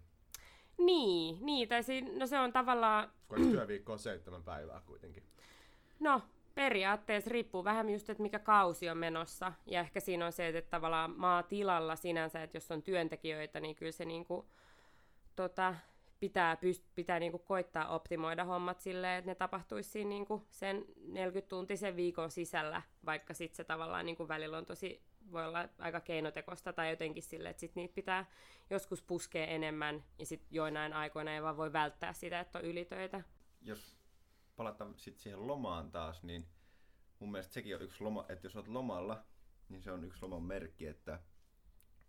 Niin, 0.78 1.46
niin 1.46 1.70
tai 1.70 1.84
si- 1.84 2.02
no 2.02 2.28
se 2.28 2.40
on 2.40 2.54
tavallaan... 2.54 3.12
Kun 3.28 3.52
työviikko 3.52 3.94
on 3.94 4.00
seitsemän 4.00 4.44
päivää 4.44 4.82
kuitenkin. 4.86 5.24
No, 6.00 6.22
periaatteessa 6.56 7.30
riippuu 7.30 7.64
vähän 7.64 7.90
just, 7.90 8.10
että 8.10 8.24
mikä 8.24 8.40
kausi 8.40 8.90
on 8.90 8.98
menossa. 8.98 9.54
Ja 9.66 9.80
ehkä 9.80 10.00
siinä 10.00 10.26
on 10.26 10.32
se, 10.32 10.48
että 10.48 10.70
tavallaan 10.70 11.12
maatilalla 11.18 11.96
sinänsä, 11.96 12.44
että 12.44 12.58
jos 12.58 12.72
on 12.72 12.84
työntekijöitä, 12.84 13.60
niin 13.60 13.76
kyllä 13.76 13.92
se 13.92 14.06
niinku, 14.06 14.46
tota, 15.36 15.76
pitää, 16.24 16.56
pyst- 16.56 16.86
pitää 16.96 17.20
niinku 17.20 17.40
koittaa 17.40 17.88
optimoida 17.88 18.44
hommat 18.44 18.80
silleen, 18.80 19.20
että 19.20 19.32
ne 19.32 19.36
tapahtuisi 19.36 19.90
siinä 19.90 20.10
niinku 20.10 20.48
sen 20.50 20.86
40-tuntisen 20.98 21.96
viikon 21.96 22.32
sisällä, 22.32 22.82
vaikka 23.06 23.34
sitten 23.34 23.56
se 23.58 23.64
tavallaan 23.64 24.06
niinku 24.06 24.28
välillä 24.28 24.58
on 24.58 24.66
tosi 24.66 25.04
voi 25.32 25.46
olla 25.46 25.70
aika 25.80 26.00
keinotekosta 26.00 26.74
tai 26.74 26.90
jotenkin 26.90 27.24
sille, 27.24 27.50
että 27.50 27.60
sit 27.60 27.76
niitä 27.76 27.94
pitää 27.94 28.26
joskus 28.70 29.02
puskea 29.02 29.46
enemmän 29.46 30.04
ja 30.20 30.26
sitten 30.26 30.48
joinain 30.52 30.94
aikoina 30.94 31.34
ei 31.34 31.44
vaan 31.44 31.58
voi 31.58 31.74
välttää 31.74 32.14
sitä, 32.14 32.40
että 32.40 32.60
on 32.60 32.66
ylitöitä. 32.66 33.22
Jos 33.62 33.98
palataan 34.56 34.94
sitten 34.98 35.24
siihen 35.24 35.48
lomaan 35.48 35.92
taas, 35.92 36.24
niin 36.24 36.48
mun 37.20 37.32
mielestä 37.32 37.54
sekin 37.54 37.76
on 37.76 37.82
yksi 37.82 38.04
loma, 38.04 38.26
että 38.30 38.46
jos 38.46 38.56
olet 38.56 38.68
lomalla, 38.68 39.24
niin 39.70 39.82
se 39.82 39.92
on 39.92 40.04
yksi 40.04 40.22
loman 40.22 40.44
merkki, 40.44 40.88
että 40.88 41.20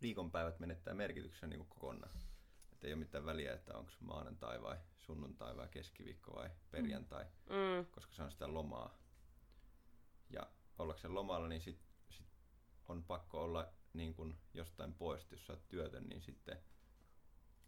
viikonpäivät 0.03 0.61
menettää 0.61 0.95
merkityksen 0.95 1.51
niin 1.51 1.67
kokonaan. 1.67 2.34
Että 2.85 2.89
ei 2.91 2.95
ole 2.95 3.05
mitään 3.05 3.27
väliä, 3.27 3.55
että 3.55 3.77
onko 3.77 3.93
maanantai 4.01 4.63
vai 4.63 4.77
sunnuntai 4.99 5.57
vai 5.57 5.69
keskiviikko 5.69 6.35
vai 6.35 6.51
perjantai, 6.71 7.25
mm. 7.25 7.87
koska 7.91 8.15
se 8.15 8.23
on 8.23 8.31
sitä 8.31 8.55
lomaa. 8.55 8.99
Ja 10.31 10.47
ollakseen 10.79 11.15
lomalla, 11.15 11.49
niin 11.49 11.61
sit 11.61 11.81
on 12.89 13.05
pakko 13.05 13.43
olla 13.43 13.73
niin 13.93 14.15
kuin 14.15 14.39
jostain 14.55 14.95
pois, 14.95 15.27
jos 15.31 15.47
sä 15.47 15.53
oot 15.53 15.69
työtön, 15.69 16.09
niin 16.09 16.23
sitten 16.23 16.59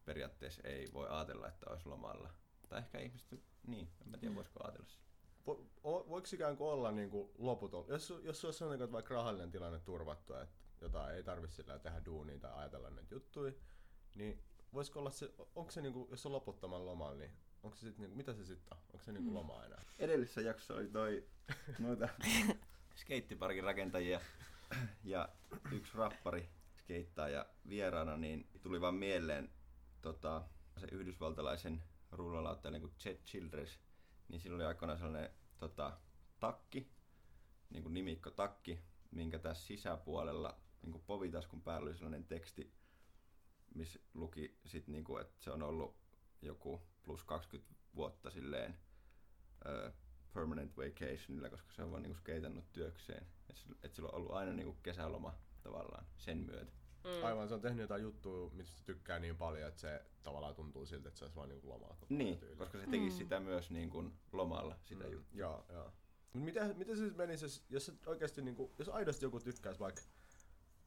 periaatteessa 0.04 0.62
ei 0.64 0.88
voi 0.92 1.08
ajatella, 1.08 1.48
että 1.48 1.70
olisi 1.70 1.88
lomalla. 1.88 2.30
Tai 2.68 2.78
ehkä 2.78 2.98
ihmiset, 2.98 3.40
niin, 3.66 3.88
en 4.02 4.08
mä 4.08 4.18
tiedä 4.18 4.34
voisiko 4.34 4.64
ajatella 4.64 4.88
sitä. 4.88 5.04
Vo, 5.46 5.68
voiko 5.84 6.28
ikään 6.34 6.56
kuin 6.56 6.68
olla 6.68 6.92
niin 6.92 7.10
kuin 7.10 7.30
loputon, 7.38 7.84
jos, 7.88 8.12
jos 8.22 8.44
olisi 8.44 8.58
sellainen 8.58 8.92
vaikka 8.92 9.14
rahallinen 9.14 9.50
tilanne 9.50 9.78
turvattu, 9.78 10.34
että 10.34 10.56
jota 10.80 11.12
ei 11.12 11.22
tarvitse 11.22 11.56
sillä 11.56 11.78
tehdä 11.78 12.04
duunia 12.04 12.38
tai 12.38 12.52
ajatella 12.54 12.90
näitä 12.90 13.14
juttuja, 13.14 13.52
niin 14.14 14.45
voisiko 14.72 14.98
olla 14.98 15.10
se, 15.10 15.34
onko 15.54 15.70
se 15.70 15.80
niin 15.82 15.92
kuin, 15.92 16.10
jos 16.10 16.26
on 16.26 16.32
loputtoman 16.32 16.86
loman, 16.86 17.18
niin 17.18 17.30
onko 17.62 17.76
se 17.76 17.86
sit, 17.86 17.98
niin, 17.98 18.16
mitä 18.16 18.34
se 18.34 18.44
sitten 18.44 18.78
on? 18.78 18.82
Onko 18.92 19.04
se 19.04 19.12
niin 19.12 19.24
kuin 19.24 19.32
mm. 19.32 19.36
loma 19.36 19.64
enää? 19.64 19.82
Edellisessä 19.98 20.40
jaksossa 20.40 20.74
oli 20.74 20.88
toi 20.88 21.26
noita 21.78 22.08
skeittiparkin 23.00 23.64
rakentajia 23.64 24.20
ja 25.04 25.28
yksi 25.72 25.92
rappari 25.98 26.48
skeittaa 26.78 27.28
ja 27.28 27.46
vieraana, 27.68 28.16
niin 28.16 28.48
tuli 28.62 28.80
vaan 28.80 28.94
mieleen 28.94 29.50
tota, 30.02 30.44
se 30.80 30.86
yhdysvaltalaisen 30.92 31.82
rullalauttelinen 32.12 32.80
kuin 32.80 32.94
Chet 32.98 33.24
Childress, 33.24 33.80
niin 34.28 34.40
sillä 34.40 34.56
oli 34.56 34.64
aikoinaan 34.64 34.98
sellainen 34.98 35.30
tota, 35.58 35.98
takki, 36.40 36.92
niin 37.70 37.82
kuin 37.82 37.94
nimikko 37.94 38.30
takki, 38.30 38.80
minkä 39.10 39.38
tässä 39.38 39.66
sisäpuolella 39.66 40.60
niin 40.82 40.92
kuin 40.92 41.04
povitaskun 41.06 41.62
päällä 41.62 41.86
oli 41.86 41.94
sellainen 41.94 42.24
teksti, 42.24 42.72
missä 43.76 43.98
luki 44.14 44.58
sit 44.64 44.88
niin 44.88 45.04
kuin, 45.04 45.20
että 45.20 45.44
se 45.44 45.50
on 45.50 45.62
ollut 45.62 45.96
joku 46.42 46.82
plus 47.02 47.24
20 47.24 47.74
vuotta 47.94 48.30
silleen 48.30 48.78
ö, 49.66 49.92
permanent 50.34 50.76
vacationilla, 50.76 51.50
koska 51.50 51.72
se 51.72 51.82
on 51.82 51.90
vaan 51.90 52.02
niinku 52.02 52.18
skeitannut 52.18 52.72
työkseen. 52.72 53.26
Että 53.50 53.62
et 53.82 53.94
sillä 53.94 54.08
on 54.08 54.14
ollut 54.14 54.32
aina 54.32 54.52
niinku 54.52 54.76
kesäloma 54.82 55.34
tavallaan 55.62 56.06
sen 56.16 56.38
myötä. 56.38 56.72
Mm. 57.04 57.24
Aivan, 57.24 57.48
se 57.48 57.54
on 57.54 57.60
tehnyt 57.60 57.80
jotain 57.80 58.02
juttua, 58.02 58.50
mistä 58.50 58.82
tykkää 58.84 59.18
niin 59.18 59.36
paljon, 59.36 59.68
että 59.68 59.80
se 59.80 60.04
tavallaan 60.22 60.54
tuntuu 60.54 60.86
siltä, 60.86 61.08
että 61.08 61.18
se 61.18 61.24
olisi 61.24 61.36
vaan 61.36 61.48
niinku 61.48 61.68
lomaa. 61.68 61.96
Niin, 62.08 62.38
tyyli. 62.38 62.56
koska 62.56 62.78
se 62.78 62.84
teki 62.84 63.10
mm. 63.10 63.16
sitä 63.16 63.40
myös 63.40 63.70
niin 63.70 63.90
kuin 63.90 64.12
lomalla, 64.32 64.78
sitä 64.82 65.04
mm. 65.04 65.12
juttua. 65.12 65.38
Joo, 65.38 65.66
joo. 65.72 65.92
Miten, 66.32 66.78
miten 66.78 66.96
se 66.96 67.00
siis 67.00 67.16
menisi, 67.16 67.44
jos, 67.44 67.64
jos, 67.70 67.92
oikeasti, 68.06 68.42
niin 68.42 68.54
kuin, 68.54 68.72
jos 68.78 68.88
aidosti 68.88 69.24
joku 69.24 69.40
tykkäisi 69.40 69.80
vaikka 69.80 70.02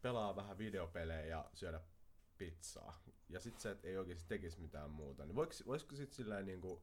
pelaa 0.01 0.35
vähän 0.35 0.57
videopelejä 0.57 1.25
ja 1.25 1.49
syödä 1.53 1.81
pizzaa, 2.39 3.03
ja 3.29 3.39
sitten 3.39 3.61
se, 3.61 3.71
että 3.71 3.87
ei 3.87 3.97
oikeasti 3.97 4.25
tekisi 4.27 4.59
mitään 4.59 4.89
muuta, 4.89 5.25
niin 5.25 5.35
voiko, 5.35 5.53
voisiko 5.65 5.95
sitten 5.95 6.15
silleen 6.15 6.45
niin 6.45 6.61
kuin, 6.61 6.81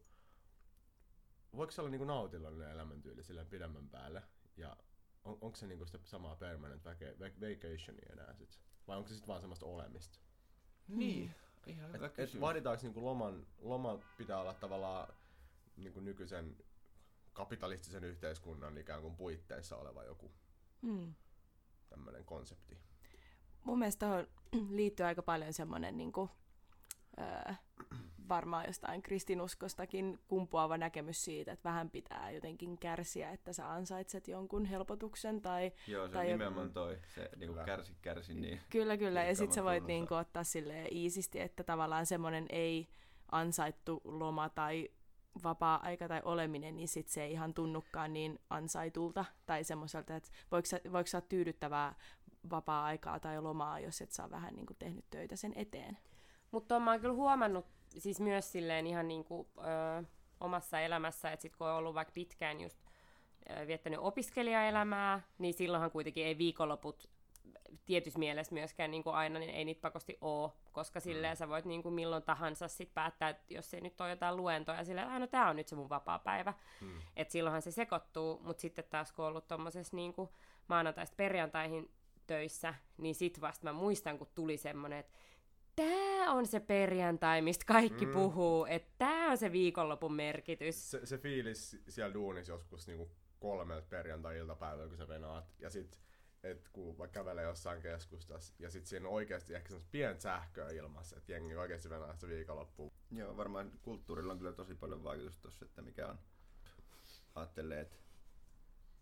voiko 1.56 1.70
se 1.70 1.80
olla 1.80 1.90
niinku 1.90 2.04
nautillinen 2.04 2.70
elämäntyyli 2.70 3.24
sillä 3.24 3.44
pidemmän 3.44 3.88
päälle? 3.88 4.22
Ja 4.56 4.76
on, 5.24 5.38
onko 5.40 5.56
se 5.56 5.66
niinku 5.66 5.86
sitä 5.86 5.98
samaa 6.04 6.36
permanent 6.36 6.84
vacationia 7.40 8.12
enää 8.12 8.34
sit? 8.34 8.60
Vai 8.88 8.96
onko 8.96 9.08
se 9.08 9.14
sitten 9.14 9.28
vaan 9.28 9.40
semmoista 9.40 9.66
olemista? 9.66 10.18
Niin, 10.88 11.34
ihan 11.66 11.92
hyvä 11.92 12.06
et, 12.06 12.18
et 12.18 12.40
vaaditaanko 12.40 12.82
niinku 12.82 13.04
loman, 13.04 13.46
loma 13.58 13.98
pitää 14.16 14.40
olla 14.40 14.54
tavallaan 14.54 15.14
niinku 15.76 16.00
nykyisen 16.00 16.56
kapitalistisen 17.32 18.04
yhteiskunnan 18.04 18.78
ikään 18.78 19.02
kuin 19.02 19.16
puitteissa 19.16 19.76
oleva 19.76 20.04
joku 20.04 20.32
mm. 20.82 21.14
tämmöinen 21.88 22.24
konsepti? 22.24 22.78
Mun 23.66 23.78
mielestä 23.78 24.06
tuohon 24.06 24.26
liittyy 24.76 25.06
aika 25.06 25.22
paljon 25.22 25.52
semmoinen 25.52 25.96
niinku, 25.96 26.30
öö, 27.20 27.54
varmaan 28.28 28.66
jostain 28.66 29.02
kristinuskostakin 29.02 30.18
kumpuava 30.28 30.78
näkemys 30.78 31.24
siitä, 31.24 31.52
että 31.52 31.68
vähän 31.68 31.90
pitää 31.90 32.30
jotenkin 32.30 32.78
kärsiä, 32.78 33.30
että 33.30 33.52
sä 33.52 33.72
ansaitset 33.72 34.28
jonkun 34.28 34.64
helpotuksen 34.64 35.42
tai... 35.42 35.72
Joo, 35.86 36.06
se 36.06 36.12
tai 36.12 36.26
on 36.26 36.32
nimenomaan 36.32 36.72
toi, 36.72 36.98
se 37.14 37.30
niinku 37.36 37.52
Kyllä. 37.52 37.64
kärsi 37.64 37.96
kärsi, 38.02 38.34
niin 38.34 38.60
Kyllä, 38.70 38.96
kyllä. 38.96 39.24
Ja 39.24 39.34
sit 39.34 39.52
sä 39.52 39.64
voit 39.64 39.76
tunnustaa. 39.76 39.94
niinku 39.94 40.14
ottaa 40.14 40.44
silleen 40.44 40.96
iisisti, 40.96 41.40
että 41.40 41.64
tavallaan 41.64 42.06
semmoinen 42.06 42.46
ei 42.48 42.88
ansaittu 43.32 44.00
loma 44.04 44.48
tai 44.48 44.88
vapaa-aika 45.42 46.08
tai 46.08 46.22
oleminen, 46.24 46.76
niin 46.76 46.88
sit 46.88 47.08
se 47.08 47.22
ei 47.22 47.32
ihan 47.32 47.54
tunnukaan 47.54 48.12
niin 48.12 48.38
ansaitulta 48.50 49.24
tai 49.46 49.64
semmoiselta, 49.64 50.16
että 50.16 50.30
voiko 50.52 50.68
voiko 50.92 51.06
sä 51.06 51.18
olla 51.18 51.26
tyydyttävää 51.28 51.94
vapaa-aikaa 52.50 53.20
tai 53.20 53.40
lomaa, 53.40 53.80
jos 53.80 54.00
et 54.00 54.12
saa 54.12 54.30
vähän 54.30 54.54
niinku 54.54 54.74
tehnyt 54.74 55.04
töitä 55.10 55.36
sen 55.36 55.52
eteen. 55.56 55.98
Mutta 56.50 56.80
mä 56.80 56.90
oon 56.90 57.00
kyllä 57.00 57.14
huomannut 57.14 57.66
siis 57.98 58.20
myös 58.20 58.52
silleen 58.52 58.86
ihan 58.86 59.08
niinku, 59.08 59.48
ö, 59.58 60.04
omassa 60.40 60.80
elämässä, 60.80 61.30
että 61.32 61.42
sit 61.42 61.56
kun 61.56 61.66
on 61.66 61.74
ollut 61.76 61.94
vaikka 61.94 62.12
pitkään 62.12 62.60
just 62.60 62.78
ö, 63.50 63.66
viettänyt 63.66 64.00
opiskelijaelämää, 64.02 65.20
niin 65.38 65.54
silloinhan 65.54 65.90
kuitenkin 65.90 66.26
ei 66.26 66.38
viikonloput 66.38 67.10
tietyssä 67.86 68.18
mielessä 68.18 68.54
myöskään 68.54 68.90
niin 68.90 69.02
aina, 69.06 69.38
niin 69.38 69.50
ei 69.54 69.64
niitä 69.64 69.80
pakosti 69.80 70.18
oo, 70.20 70.56
koska 70.72 71.00
silleen 71.00 71.36
sä 71.36 71.48
voit 71.48 71.64
niin 71.64 71.82
kuin 71.82 71.94
milloin 71.94 72.22
tahansa 72.22 72.68
sit 72.68 72.94
päättää, 72.94 73.28
että 73.28 73.54
jos 73.54 73.74
ei 73.74 73.80
nyt 73.80 74.00
ole 74.00 74.10
jotain 74.10 74.36
luentoja, 74.36 74.84
silleen, 74.84 75.06
että 75.06 75.18
no 75.18 75.26
tää 75.26 75.50
on 75.50 75.56
nyt 75.56 75.68
se 75.68 75.76
mun 75.76 75.88
vapaa 75.88 76.18
päivä, 76.18 76.54
Mm. 76.80 77.00
että 77.16 77.32
silloinhan 77.32 77.62
se 77.62 77.70
sekoittuu, 77.70 78.40
mutta 78.44 78.60
sitten 78.60 78.84
taas 78.90 79.12
kun 79.12 79.24
on 79.24 79.28
ollut 79.28 79.48
tommosessa 79.48 79.96
niin 79.96 80.12
kuin 80.12 80.28
maanantaista 80.68 81.14
perjantaihin 81.16 81.90
töissä, 82.26 82.74
niin 82.98 83.14
sit 83.14 83.40
vasta 83.40 83.64
mä 83.64 83.72
muistan, 83.72 84.18
kun 84.18 84.28
tuli 84.34 84.56
semmonen, 84.56 84.98
että 84.98 85.12
tää 85.76 86.32
on 86.32 86.46
se 86.46 86.60
perjantai, 86.60 87.42
mistä 87.42 87.64
kaikki 87.64 88.06
Mm. 88.06 88.12
puhuu, 88.12 88.64
että 88.66 88.92
tää 88.98 89.26
on 89.26 89.38
se 89.38 89.52
viikonlopun 89.52 90.12
merkitys. 90.14 90.90
Se, 90.90 91.06
se 91.06 91.18
fiilis 91.18 91.76
siellä 91.88 92.14
duunissa 92.14 92.52
joskus 92.52 92.86
niinku 92.86 93.10
kolmelta 93.40 93.86
perjantai-iltapäivällä, 93.88 94.88
kun 94.88 94.96
sä 94.98 95.08
venaat, 95.08 95.54
ja 95.58 95.70
sit 95.70 96.00
et 96.42 96.68
kun 96.68 96.98
vaikka 96.98 97.20
kävelee 97.20 97.44
jossain 97.44 97.82
keskustassa, 97.82 98.54
ja 98.58 98.70
sit 98.70 98.86
siinä 98.86 99.08
on 99.08 99.14
oikeasti 99.14 99.54
ehkä 99.54 99.68
semmoista 99.68 99.88
pientä 99.92 100.22
sähköä 100.22 100.70
ilmassa, 100.70 101.16
että 101.16 101.32
jengi 101.32 101.56
oikeasti 101.56 101.90
venaa 101.90 102.14
sitä 102.14 102.28
viikonloppuun. 102.28 102.92
Joo, 103.10 103.36
varmaan 103.36 103.72
kulttuurilla 103.82 104.32
on 104.32 104.38
kyllä 104.38 104.52
tosi 104.52 104.74
paljon 104.74 105.04
vaikutusta 105.04 105.42
tuossa, 105.42 105.64
että 105.64 105.82
mikä 105.82 106.06
on, 106.06 106.18
ajattelee, 107.34 107.80
että 107.80 107.96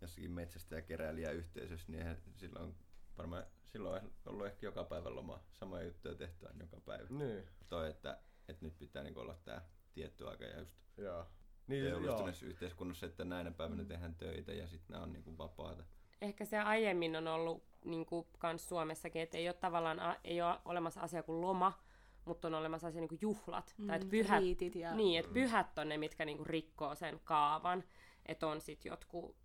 jossakin 0.01 0.31
metsästä 0.31 0.75
ja 0.77 0.83
keräilijä 0.83 1.31
yhteisössä, 1.31 1.93
niin 1.93 1.99
eihän 1.99 2.23
silloin 2.37 2.75
varmaan 3.19 3.45
silloin 3.65 4.03
on 4.03 4.13
ollut 4.27 4.47
ehkä 4.47 4.67
joka 4.67 4.85
päivä 4.85 5.15
loma, 5.15 5.41
samoja 5.53 5.83
juttuja 5.83 6.15
tehty 6.15 6.47
aina 6.47 6.61
joka 6.61 6.81
päivä. 6.81 7.07
Niin, 7.11 7.49
Toi, 7.69 7.91
että, 7.91 8.19
että 8.49 8.65
nyt 8.65 8.79
pitää 8.79 9.03
niinku 9.03 9.21
olla 9.21 9.39
tää 9.45 9.69
tietty 9.93 10.29
aika 10.29 10.45
ja 10.45 10.59
just 10.59 10.73
joo. 10.97 11.27
Niin, 11.67 11.85
joo. 11.85 12.29
yhteiskunnassa, 12.43 13.07
että 13.07 13.25
näinä 13.25 13.51
päivänä 13.51 13.85
tehdään 13.85 14.15
töitä 14.15 14.53
ja 14.53 14.69
sitten 14.69 14.93
nämä 14.93 15.05
on 15.05 15.13
niinku 15.13 15.39
vapaata. 15.39 15.85
Ehkä 16.21 16.45
se 16.45 16.59
aiemmin 16.59 17.17
on 17.17 17.29
ollut 17.29 17.63
niin 17.85 18.07
kuin 18.07 18.27
kans 18.39 18.69
Suomessakin, 18.69 19.23
että 19.23 19.39
ei 19.39 19.49
ole 19.49 19.55
tavallaan 19.55 20.01
a, 20.01 20.17
ei 20.25 20.43
ole 20.43 20.59
olemassa 20.65 21.01
asia 21.01 21.23
kuin 21.23 21.41
loma, 21.41 21.73
mutta 22.25 22.49
on 22.49 22.55
olemassa 22.55 22.87
asia 22.87 23.01
niin 23.01 23.09
kuin 23.09 23.19
juhlat. 23.23 23.75
Mm, 23.79 23.87
tai 23.87 23.97
että 23.97 24.09
pyhät, 24.09 24.41
Riitit 24.41 24.75
ja... 24.75 24.95
Niin, 24.95 25.21
että 25.21 25.33
pyhät 25.33 25.79
on 25.79 25.89
ne, 25.89 25.99
mitkä 25.99 26.25
niinku 26.25 26.45
rikkoo 26.45 26.95
sen 26.95 27.21
kaavan. 27.25 27.85
Että 28.27 28.47
on 28.47 28.61
sitten 28.61 28.91
jotkut 28.91 29.37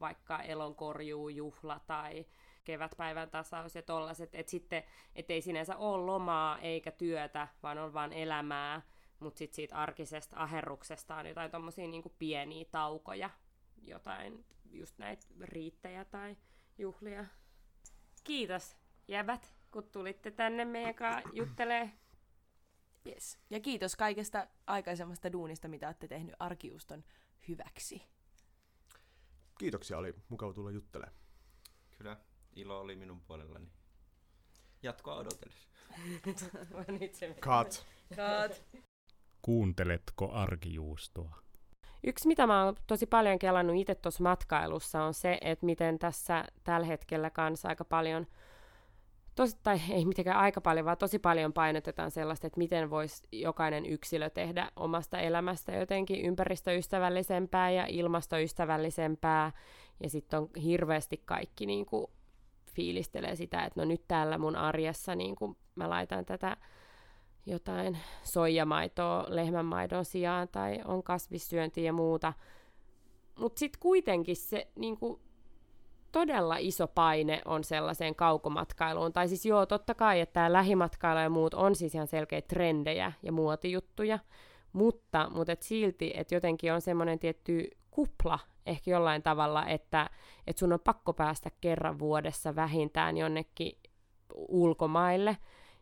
vaikka 0.00 0.42
elonkorjuujuhla 0.42 1.80
tai 1.86 2.26
kevätpäivän 2.66 3.30
tasaus 3.30 3.74
ja 3.74 3.82
tollaset. 3.82 4.34
Että 4.34 4.50
sitten, 4.50 4.82
et 5.14 5.30
ei 5.30 5.42
sinänsä 5.42 5.76
ole 5.76 6.04
lomaa 6.04 6.58
eikä 6.58 6.90
työtä, 6.90 7.48
vaan 7.62 7.78
on 7.78 7.92
vaan 7.92 8.12
elämää. 8.12 8.82
Mutta 9.20 9.38
sitten 9.38 9.56
siitä 9.56 9.76
arkisesta 9.76 10.36
aherruksesta 10.36 11.16
on 11.16 11.26
jotain 11.26 11.50
tommosia 11.50 11.88
niinku 11.88 12.14
pieniä 12.18 12.64
taukoja. 12.70 13.30
Jotain 13.82 14.44
just 14.70 14.98
näitä 14.98 15.26
riittejä 15.40 16.04
tai 16.04 16.36
juhlia. 16.78 17.24
Kiitos 18.24 18.76
jäbät, 19.08 19.54
kun 19.70 19.90
tulitte 19.90 20.30
tänne 20.30 20.64
meidän 20.64 20.94
kanssa 20.94 21.30
juttelee. 21.32 21.92
Yes. 23.06 23.38
Ja 23.50 23.60
kiitos 23.60 23.96
kaikesta 23.96 24.46
aikaisemmasta 24.66 25.32
duunista, 25.32 25.68
mitä 25.68 25.86
olette 25.86 26.08
tehnyt 26.08 26.34
arkiuston 26.38 27.04
hyväksi. 27.48 28.02
Kiitoksia, 29.58 29.98
oli 29.98 30.14
mukava 30.28 30.52
tulla 30.52 30.70
juttelemaan. 30.70 31.16
Kyllä, 31.98 32.16
ilo 32.56 32.80
oli 32.80 32.96
minun 32.96 33.20
puolellani. 33.20 33.68
Jatkoa 34.82 35.14
odotellessa. 35.14 35.68
Cut! 37.40 37.86
Cut. 38.14 38.82
Kuunteletko 39.42 40.32
arkijuustoa? 40.32 41.36
Yksi, 42.04 42.28
mitä 42.28 42.46
mä 42.46 42.64
oon 42.64 42.76
tosi 42.86 43.06
paljon 43.06 43.38
kelannut 43.38 43.76
itse 43.76 43.94
tuossa 43.94 44.22
matkailussa, 44.22 45.02
on 45.02 45.14
se, 45.14 45.38
että 45.40 45.66
miten 45.66 45.98
tässä 45.98 46.44
tällä 46.64 46.86
hetkellä 46.86 47.30
kanssa 47.30 47.68
aika 47.68 47.84
paljon, 47.84 48.26
tosi, 49.34 49.56
tai 49.62 49.80
ei 49.90 50.04
mitenkään 50.04 50.38
aika 50.38 50.60
paljon, 50.60 50.86
vaan 50.86 50.98
tosi 50.98 51.18
paljon 51.18 51.52
painotetaan 51.52 52.10
sellaista, 52.10 52.46
että 52.46 52.58
miten 52.58 52.90
voisi 52.90 53.22
jokainen 53.32 53.86
yksilö 53.86 54.30
tehdä 54.30 54.70
omasta 54.76 55.18
elämästä 55.18 55.72
jotenkin 55.72 56.20
ympäristöystävällisempää 56.20 57.70
ja 57.70 57.86
ilmastoystävällisempää. 57.88 59.52
Ja 60.02 60.10
sitten 60.10 60.38
on 60.40 60.48
hirveästi 60.62 61.22
kaikki 61.24 61.66
niin 61.66 61.86
kuin, 61.86 62.06
fiilistelee 62.76 63.36
sitä, 63.36 63.64
että 63.64 63.80
no 63.80 63.84
nyt 63.84 64.02
täällä 64.08 64.38
mun 64.38 64.56
arjessa 64.56 65.14
niin 65.14 65.36
kuin, 65.36 65.56
mä 65.74 65.90
laitan 65.90 66.24
tätä 66.24 66.56
jotain 67.46 67.98
soijamaitoa 68.22 69.24
lehmänmaidon 69.28 70.04
sijaan 70.04 70.48
tai 70.48 70.80
on 70.84 71.02
kasvissyöntiä 71.02 71.84
ja 71.84 71.92
muuta. 71.92 72.32
Mutta 73.38 73.58
sitten 73.58 73.80
kuitenkin 73.80 74.36
se 74.36 74.68
niinku, 74.74 75.20
todella 76.12 76.56
iso 76.56 76.86
paine 76.86 77.42
on 77.44 77.64
sellaiseen 77.64 78.14
kaukomatkailuun. 78.14 79.12
Tai 79.12 79.28
siis 79.28 79.46
joo, 79.46 79.66
totta 79.66 79.94
kai, 79.94 80.20
että 80.20 80.32
tämä 80.32 80.52
lähimatkailu 80.52 81.20
ja 81.20 81.30
muut 81.30 81.54
on 81.54 81.74
siis 81.74 81.94
ihan 81.94 82.06
selkeitä 82.06 82.48
trendejä 82.48 83.12
ja 83.22 83.32
muotijuttuja, 83.32 84.18
mutta, 84.72 85.30
mutta 85.34 85.52
et 85.52 85.62
silti, 85.62 86.12
että 86.14 86.34
jotenkin 86.34 86.72
on 86.72 86.80
semmoinen 86.80 87.18
tietty 87.18 87.70
kupla 87.96 88.38
ehkä 88.66 88.90
jollain 88.90 89.22
tavalla, 89.22 89.66
että, 89.66 90.10
että 90.46 90.60
sun 90.60 90.72
on 90.72 90.80
pakko 90.80 91.12
päästä 91.12 91.50
kerran 91.60 91.98
vuodessa 91.98 92.56
vähintään 92.56 93.16
jonnekin 93.16 93.78
ulkomaille, 94.34 95.36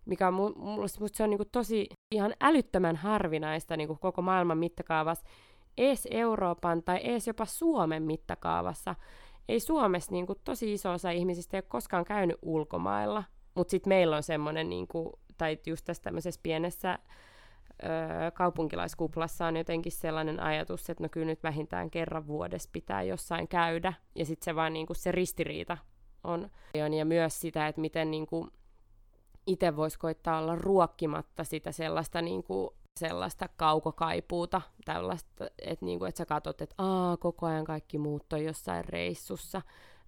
mikä 0.07 0.29
on 0.29 0.35
mu- 0.35 0.59
musta, 0.59 1.01
musta 1.01 1.17
se 1.17 1.23
on 1.23 1.31
niinku 1.31 1.45
tosi 1.45 1.87
ihan 2.13 2.35
älyttömän 2.41 2.97
harvinaista 2.97 3.77
niinku 3.77 3.97
koko 4.01 4.23
maailman 4.23 4.59
mittakaavassa, 4.59 5.27
ees 5.79 6.09
Euroopan 6.11 6.83
tai 6.83 7.01
ees 7.03 7.27
jopa 7.27 7.45
Suomen 7.45 8.03
mittakaavassa. 8.03 8.95
Ei 9.49 9.61
Suomessa 9.61 10.13
niinku 10.13 10.35
tosi 10.35 10.73
iso 10.73 10.91
osa 10.91 11.11
ihmisistä 11.11 11.57
ei 11.57 11.59
ole 11.59 11.65
koskaan 11.69 12.05
käynyt 12.05 12.37
ulkomailla, 12.43 13.25
mutta 13.55 13.71
sitten 13.71 13.89
meillä 13.89 14.17
on 14.17 14.23
semmoinen, 14.23 14.69
niinku, 14.69 15.21
tai 15.39 15.59
just 15.67 15.85
tässä 15.85 16.03
tämmöisessä 16.03 16.41
pienessä 16.43 16.99
öö, 17.83 18.31
kaupunkilaiskuplassa 18.31 19.47
on 19.47 19.57
jotenkin 19.57 19.93
sellainen 19.93 20.41
ajatus, 20.41 20.91
että 20.91 21.03
no 21.03 21.09
kyllä 21.09 21.27
nyt 21.27 21.43
vähintään 21.43 21.91
kerran 21.91 22.27
vuodessa 22.27 22.71
pitää 22.73 23.03
jossain 23.03 23.49
käydä, 23.49 23.93
ja 24.15 24.27
sitten 24.27 24.45
se 24.45 24.55
vaan 24.55 24.73
niinku 24.73 24.95
se 24.95 25.13
ristiriita 25.13 25.79
on. 26.25 26.51
Ja 26.75 27.05
myös 27.05 27.41
sitä, 27.41 27.69
että 27.69 27.81
miten 27.81 28.11
niinku, 28.11 28.49
itse 29.47 29.77
voisi 29.77 29.99
koittaa 29.99 30.39
olla 30.39 30.55
ruokkimatta 30.55 31.45
sitä 31.45 31.73
sellaista, 31.73 32.23
niin 32.23 32.43
kuin, 32.45 32.71
sellaista 32.97 33.49
kaukokaipuuta, 33.57 34.61
tällaista, 34.85 35.47
että, 35.59 35.85
niin 35.85 35.99
kuin, 35.99 36.09
että 36.09 36.19
sä 36.19 36.27
katsot, 36.27 36.61
että 36.61 36.75
Aa, 36.79 37.17
koko 37.17 37.47
ajan 37.47 37.65
kaikki 37.65 37.99
muut 37.99 38.33
on 38.33 38.45
jossain 38.45 38.85
reissussa, 38.85 39.63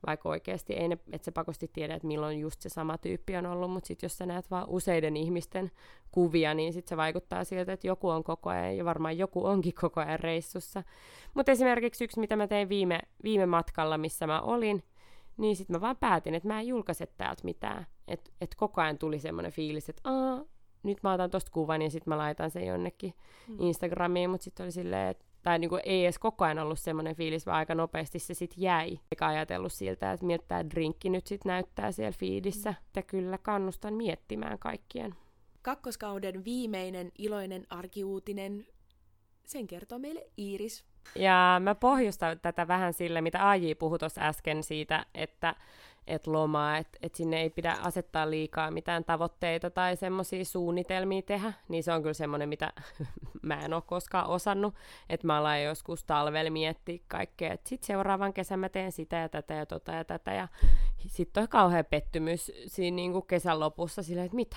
vaikka 0.07 0.29
oikeasti 0.29 0.73
ei 0.73 0.89
ne, 0.89 0.99
et 1.13 1.25
sä 1.25 1.33
pakosti 1.33 1.71
tiedä, 1.73 1.95
että 1.95 2.09
milloin 2.09 2.41
just 2.41 2.61
se 2.61 2.69
sama 2.69 2.99
tyyppi 2.99 3.37
on 3.37 3.47
ollut, 3.47 3.71
mutta 3.71 3.87
sitten 3.87 4.07
jos 4.07 4.19
sä 4.19 4.27
näet 4.27 4.51
vaan 4.51 4.69
useiden 4.69 5.17
ihmisten 5.17 5.71
kuvia, 6.13 6.55
niin 6.55 6.73
sitten 6.73 6.89
se 6.89 6.97
vaikuttaa 6.97 7.45
siltä, 7.45 7.73
että 7.73 7.87
joku 7.87 8.09
on 8.09 8.25
koko 8.25 8.51
ajan, 8.51 8.77
ja 8.77 8.85
varmaan 8.85 9.19
joku 9.19 9.47
onkin 9.47 9.75
koko 9.81 10.01
ajan 10.01 10.21
reissussa. 10.21 10.83
Mutta 11.35 11.53
esimerkiksi 11.53 12.05
yksi, 12.05 12.21
mitä 12.21 12.37
mä 12.37 12.47
tein 12.47 12.69
viime, 12.69 13.01
viime 13.23 13.47
matkalla, 13.47 13.99
missä 13.99 14.27
mä 14.27 14.41
olin, 14.41 14.85
niin 15.37 15.57
sitten 15.57 15.77
mä 15.77 15.81
vaan 15.81 15.97
päätin, 15.97 16.35
että 16.35 16.49
mä 16.49 16.61
en 16.61 16.67
julkaise 16.67 17.07
täältä 17.07 17.45
mitään. 17.45 17.87
Että 18.09 18.31
et 18.41 18.55
koko 18.55 18.81
ajan 18.81 18.99
tuli 18.99 19.19
semmoinen 19.19 19.53
fiilis, 19.53 19.89
että 19.89 20.03
Aa, 20.05 20.45
nyt 20.83 21.03
mä 21.03 21.13
otan 21.13 21.31
tosta 21.31 21.51
kuvan 21.51 21.83
ja 21.83 21.91
sitten 21.91 22.11
mä 22.11 22.19
laitan 22.19 22.51
sen 22.51 22.67
jonnekin 22.67 23.15
mm. 23.49 23.57
Instagramiin, 23.61 24.31
mutta 24.31 24.45
sitten 24.45 24.65
oli 24.65 24.73
silleen, 24.73 25.09
että 25.09 25.26
tai 25.47 25.59
niinku 25.59 25.79
ei 25.85 26.05
edes 26.05 26.19
koko 26.19 26.45
ajan 26.45 26.59
ollut 26.59 26.79
semmoinen 26.79 27.17
fiilis, 27.17 27.47
vaan 27.47 27.57
aika 27.57 27.75
nopeasti 27.75 28.19
se 28.19 28.35
sitten 28.35 28.63
jäi. 28.63 28.99
Eikä 29.13 29.27
ajatellut 29.27 29.73
siltä, 29.73 30.13
että 30.13 30.27
miltä 30.27 30.45
tämä 30.49 30.71
drinkki 30.71 31.11
nyt 31.11 31.27
sitten 31.27 31.51
näyttää 31.51 31.93
siellä 31.93 32.13
fiidissä. 32.19 32.71
Mm. 32.71 32.77
Ja 32.97 33.03
kyllä 33.03 33.39
kannustan 33.39 33.95
miettimään 33.95 34.59
kaikkien. 34.59 35.15
Kakkoskauden 35.63 36.45
viimeinen 36.45 37.13
iloinen 37.19 37.67
arkiuutinen, 37.71 38.67
sen 39.45 39.67
kertoo 39.67 39.99
meille 39.99 40.27
Iiris. 40.39 40.85
Ja 41.15 41.61
mä 41.65 41.75
pohjustan 41.75 42.41
tätä 42.41 42.69
vähän 42.69 42.93
sille, 42.93 43.21
mitä 43.21 43.49
AJ 43.49 43.75
puhui 43.79 43.99
tuossa 43.99 44.21
äsken 44.21 44.63
siitä, 44.63 45.07
että 45.15 45.55
et 46.07 46.27
lomaa, 46.27 46.77
että 46.77 46.99
et 47.03 47.15
sinne 47.15 47.41
ei 47.41 47.51
pidä 47.51 47.77
asettaa 47.83 48.31
liikaa 48.31 48.71
mitään 48.71 49.05
tavoitteita 49.05 49.71
tai 49.71 49.97
semmoisia 49.97 50.45
suunnitelmia 50.45 51.23
tehdä, 51.23 51.53
niin 51.69 51.83
se 51.83 51.93
on 51.93 52.03
kyllä 52.03 52.15
semmoinen, 52.15 52.49
mitä 52.49 52.73
mä 53.43 53.61
en 53.61 53.75
ole 53.75 53.83
koskaan 53.87 54.27
osannut, 54.27 54.75
että 55.09 55.27
mä 55.27 55.39
alan 55.39 55.63
joskus 55.63 56.05
talvella 56.05 56.51
miettiä 56.51 56.99
kaikkea, 57.09 57.53
että 57.53 57.69
sitten 57.69 57.87
seuraavan 57.87 58.33
kesän 58.33 58.61
mä 58.61 58.69
teen 58.69 58.93
sitä 58.93 59.17
ja 59.17 59.29
tätä 59.29 59.55
ja 59.55 59.67
tota 59.67 59.93
ja 59.93 60.05
tätä, 60.05 60.33
ja 60.33 60.49
sitten 61.07 61.43
on 61.43 61.49
kauhea 61.49 61.85
pettymys 61.85 62.53
siinä 62.67 62.95
niin 62.95 63.27
kesän 63.27 63.61
lopussa 63.61 64.03
silleen, 64.03 64.27
että 64.27 64.37
mitä, 64.37 64.57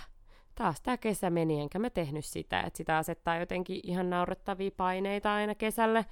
taas 0.56 0.82
tämä 0.82 0.98
kesä 0.98 1.30
meni, 1.30 1.62
enkä 1.62 1.80
mä 1.80 1.90
tehnyt 1.90 2.26
sitä, 2.26 2.62
että 2.62 2.78
sitä 2.78 2.98
asettaa 2.98 3.38
jotenkin 3.38 3.80
ihan 3.84 4.10
naurettavia 4.10 4.72
paineita 4.78 5.34
aina 5.34 5.56
kesälle, 5.56 6.06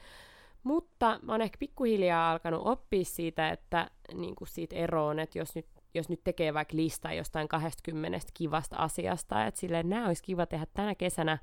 mutta 0.67 1.19
mä 1.21 1.31
oon 1.31 1.41
ehkä 1.41 1.57
pikkuhiljaa 1.57 2.31
alkanut 2.31 2.61
oppia 2.65 3.05
siitä, 3.05 3.49
että 3.49 3.91
niin 4.13 4.35
kuin 4.35 4.47
siitä 4.47 4.75
eroon, 4.75 5.19
että 5.19 5.39
jos 5.39 5.55
nyt, 5.55 5.67
jos 5.93 6.09
nyt 6.09 6.23
tekee 6.23 6.53
vaikka 6.53 6.75
lista 6.75 7.13
jostain 7.13 7.47
20 7.47 8.19
kivasta 8.33 8.75
asiasta, 8.75 9.45
että 9.45 9.59
silleen 9.59 9.89
nämä 9.89 10.07
olisi 10.07 10.23
kiva 10.23 10.45
tehdä 10.45 10.67
tänä 10.73 10.95
kesänä, 10.95 11.37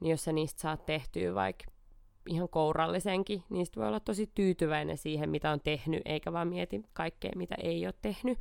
niin 0.00 0.10
jos 0.10 0.24
sä 0.24 0.32
niistä 0.32 0.60
saat 0.60 0.86
tehtyä 0.86 1.34
vaikka 1.34 1.64
ihan 2.28 2.48
kourallisenkin, 2.48 3.42
niin 3.50 3.66
sit 3.66 3.76
voi 3.76 3.88
olla 3.88 4.00
tosi 4.00 4.30
tyytyväinen 4.34 4.98
siihen, 4.98 5.30
mitä 5.30 5.50
on 5.50 5.60
tehnyt, 5.60 6.02
eikä 6.04 6.32
vaan 6.32 6.48
mieti 6.48 6.82
kaikkea, 6.92 7.32
mitä 7.36 7.54
ei 7.62 7.86
ole 7.86 7.94
tehnyt. 8.02 8.38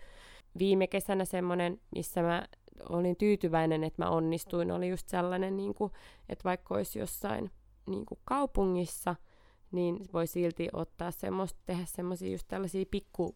Viime 0.59 0.87
kesänä 0.87 1.25
semmoinen, 1.25 1.81
missä 1.95 2.21
mä 2.21 2.47
olin 2.89 3.15
tyytyväinen, 3.15 3.83
että 3.83 4.03
mä 4.03 4.09
onnistuin, 4.09 4.71
oli 4.71 4.89
just 4.89 5.09
sellainen, 5.09 5.57
niin 5.57 5.73
kuin, 5.73 5.91
että 6.29 6.43
vaikka 6.43 6.75
olisi 6.75 6.99
jossain 6.99 7.51
niin 7.87 8.05
kuin 8.05 8.19
kaupungissa– 8.25 9.15
niin 9.73 10.05
voi 10.13 10.27
silti 10.27 10.69
ottaa 10.73 11.11
semmoista, 11.11 11.59
tehdä 11.65 11.85
semmoisia 11.85 12.31
just 12.31 12.47
tällaisia 12.47 12.85
pikku, 12.91 13.35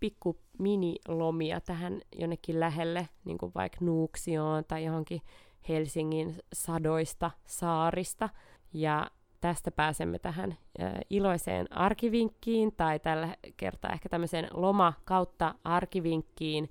pikku 0.00 0.38
minilomia 0.58 1.60
tähän 1.60 2.00
jonnekin 2.16 2.60
lähelle, 2.60 3.08
niin 3.24 3.38
kuin 3.38 3.52
vaikka 3.54 3.78
Nuuksioon 3.80 4.64
tai 4.64 4.84
johonkin 4.84 5.22
Helsingin 5.68 6.36
sadoista 6.52 7.30
saarista. 7.46 8.28
Ja 8.72 9.10
tästä 9.40 9.70
pääsemme 9.70 10.18
tähän 10.18 10.56
äh, 10.82 10.92
iloiseen 11.10 11.72
arkivinkkiin, 11.72 12.72
tai 12.76 12.98
tällä 12.98 13.36
kertaa 13.56 13.92
ehkä 13.92 14.08
tämmöiseen 14.08 14.48
loma 14.52 14.92
kautta 15.04 15.54
arkivinkkiin. 15.64 16.70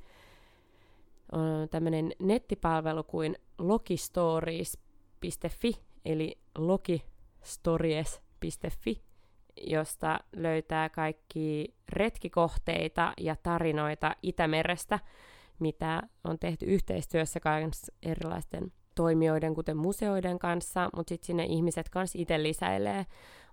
On 1.31 1.69
tämmöinen 1.71 2.11
nettipalvelu 2.19 3.03
kuin 3.03 3.35
logistories.fi, 3.57 5.73
eli 6.05 6.37
logistories.fi, 6.57 9.06
josta 9.61 10.19
löytää 10.35 10.89
kaikki 10.89 11.75
retkikohteita 11.89 13.13
ja 13.17 13.35
tarinoita 13.43 14.15
Itämerestä, 14.23 14.99
mitä 15.59 16.01
on 16.23 16.39
tehty 16.39 16.65
yhteistyössä 16.65 17.39
kanssa 17.39 17.93
erilaisten 18.03 18.71
toimijoiden, 18.95 19.55
kuten 19.55 19.77
museoiden 19.77 20.39
kanssa, 20.39 20.89
mutta 20.95 21.09
sitten 21.09 21.25
sinne 21.25 21.43
ihmiset 21.43 21.89
kanssa 21.89 22.19
itse 22.21 22.43
lisäilee 22.43 23.05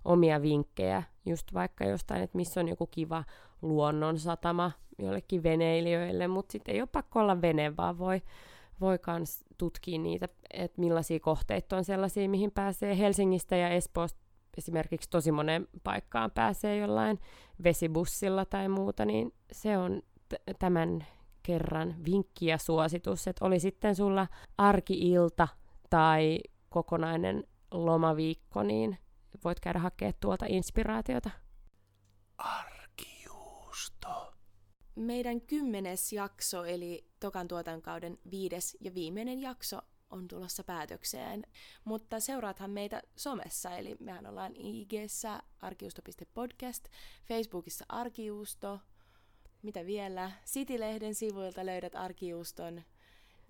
omia 0.05 0.41
vinkkejä, 0.41 1.03
just 1.25 1.53
vaikka 1.53 1.85
jostain, 1.85 2.21
että 2.21 2.37
missä 2.37 2.59
on 2.59 2.67
joku 2.67 2.87
kiva 2.87 3.23
luonnonsatama 3.61 4.71
jollekin 4.99 5.43
veneilijöille, 5.43 6.27
mutta 6.27 6.51
sitten 6.51 6.75
ei 6.75 6.81
ole 6.81 6.89
pakko 6.91 7.19
olla 7.19 7.41
vene, 7.41 7.77
vaan 7.77 7.97
voi, 7.97 8.21
voi 8.81 8.99
kans 8.99 9.43
tutkia 9.57 9.99
niitä, 9.99 10.29
että 10.53 10.81
millaisia 10.81 11.19
kohteita 11.19 11.77
on 11.77 11.83
sellaisia, 11.83 12.29
mihin 12.29 12.51
pääsee 12.51 12.97
Helsingistä 12.97 13.55
ja 13.55 13.69
Espoosta 13.69 14.24
esimerkiksi 14.57 15.09
tosi 15.09 15.31
monen 15.31 15.67
paikkaan 15.83 16.31
pääsee 16.31 16.77
jollain 16.77 17.19
vesibussilla 17.63 18.45
tai 18.45 18.69
muuta, 18.69 19.05
niin 19.05 19.33
se 19.51 19.77
on 19.77 20.01
t- 20.29 20.59
tämän 20.59 21.05
kerran 21.43 21.95
vinkki 22.05 22.45
ja 22.45 22.57
suositus, 22.57 23.27
että 23.27 23.45
oli 23.45 23.59
sitten 23.59 23.95
sulla 23.95 24.27
arkiilta 24.57 25.47
tai 25.89 26.39
kokonainen 26.69 27.43
lomaviikko, 27.71 28.63
niin 28.63 28.97
voit 29.43 29.59
käydä 29.59 29.79
hakemaan 29.79 30.13
tuolta 30.19 30.45
inspiraatiota. 30.49 31.29
Arkijuusto. 32.37 34.33
Meidän 34.95 35.41
kymmenes 35.41 36.13
jakso, 36.13 36.65
eli 36.65 37.09
Tokan 37.19 37.47
tuotankauden 37.47 38.17
viides 38.31 38.77
ja 38.81 38.93
viimeinen 38.93 39.41
jakso, 39.41 39.81
on 40.15 40.27
tulossa 40.27 40.63
päätökseen. 40.63 41.43
Mutta 41.85 42.19
seuraathan 42.19 42.71
meitä 42.71 43.01
somessa, 43.15 43.77
eli 43.77 43.95
mehän 43.99 44.25
ollaan 44.25 44.55
IG-ssä 44.55 45.39
arkiusto.podcast, 45.61 46.87
Facebookissa 47.27 47.85
arkiusto, 47.89 48.79
mitä 49.61 49.85
vielä, 49.85 50.31
City-lehden 50.45 51.15
sivuilta 51.15 51.65
löydät 51.65 51.95
arkiuston 51.95 52.81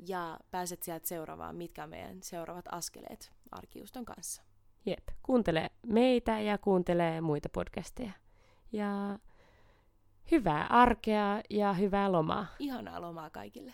ja 0.08 0.40
pääset 0.52 0.84
sieltä 0.84 1.08
seuraavaan, 1.08 1.56
mitkä 1.56 1.84
on 1.84 1.90
meidän 1.90 2.24
seuraavat 2.24 2.66
askeleet 2.72 3.32
arkiuston 3.52 4.06
kanssa. 4.06 4.42
Jep, 4.86 5.08
kuuntele 5.24 5.70
meitä 5.86 6.40
ja 6.40 6.58
kuuntele 6.58 7.22
muita 7.22 7.50
podcasteja. 7.50 8.12
Ja 8.72 9.20
hyvää 10.32 10.68
arkea 10.68 11.42
ja 11.50 11.74
hyvää 11.74 12.12
lomaa. 12.12 12.46
Ihanaa 12.60 13.02
lomaa 13.02 13.30
kaikille. 13.30 13.74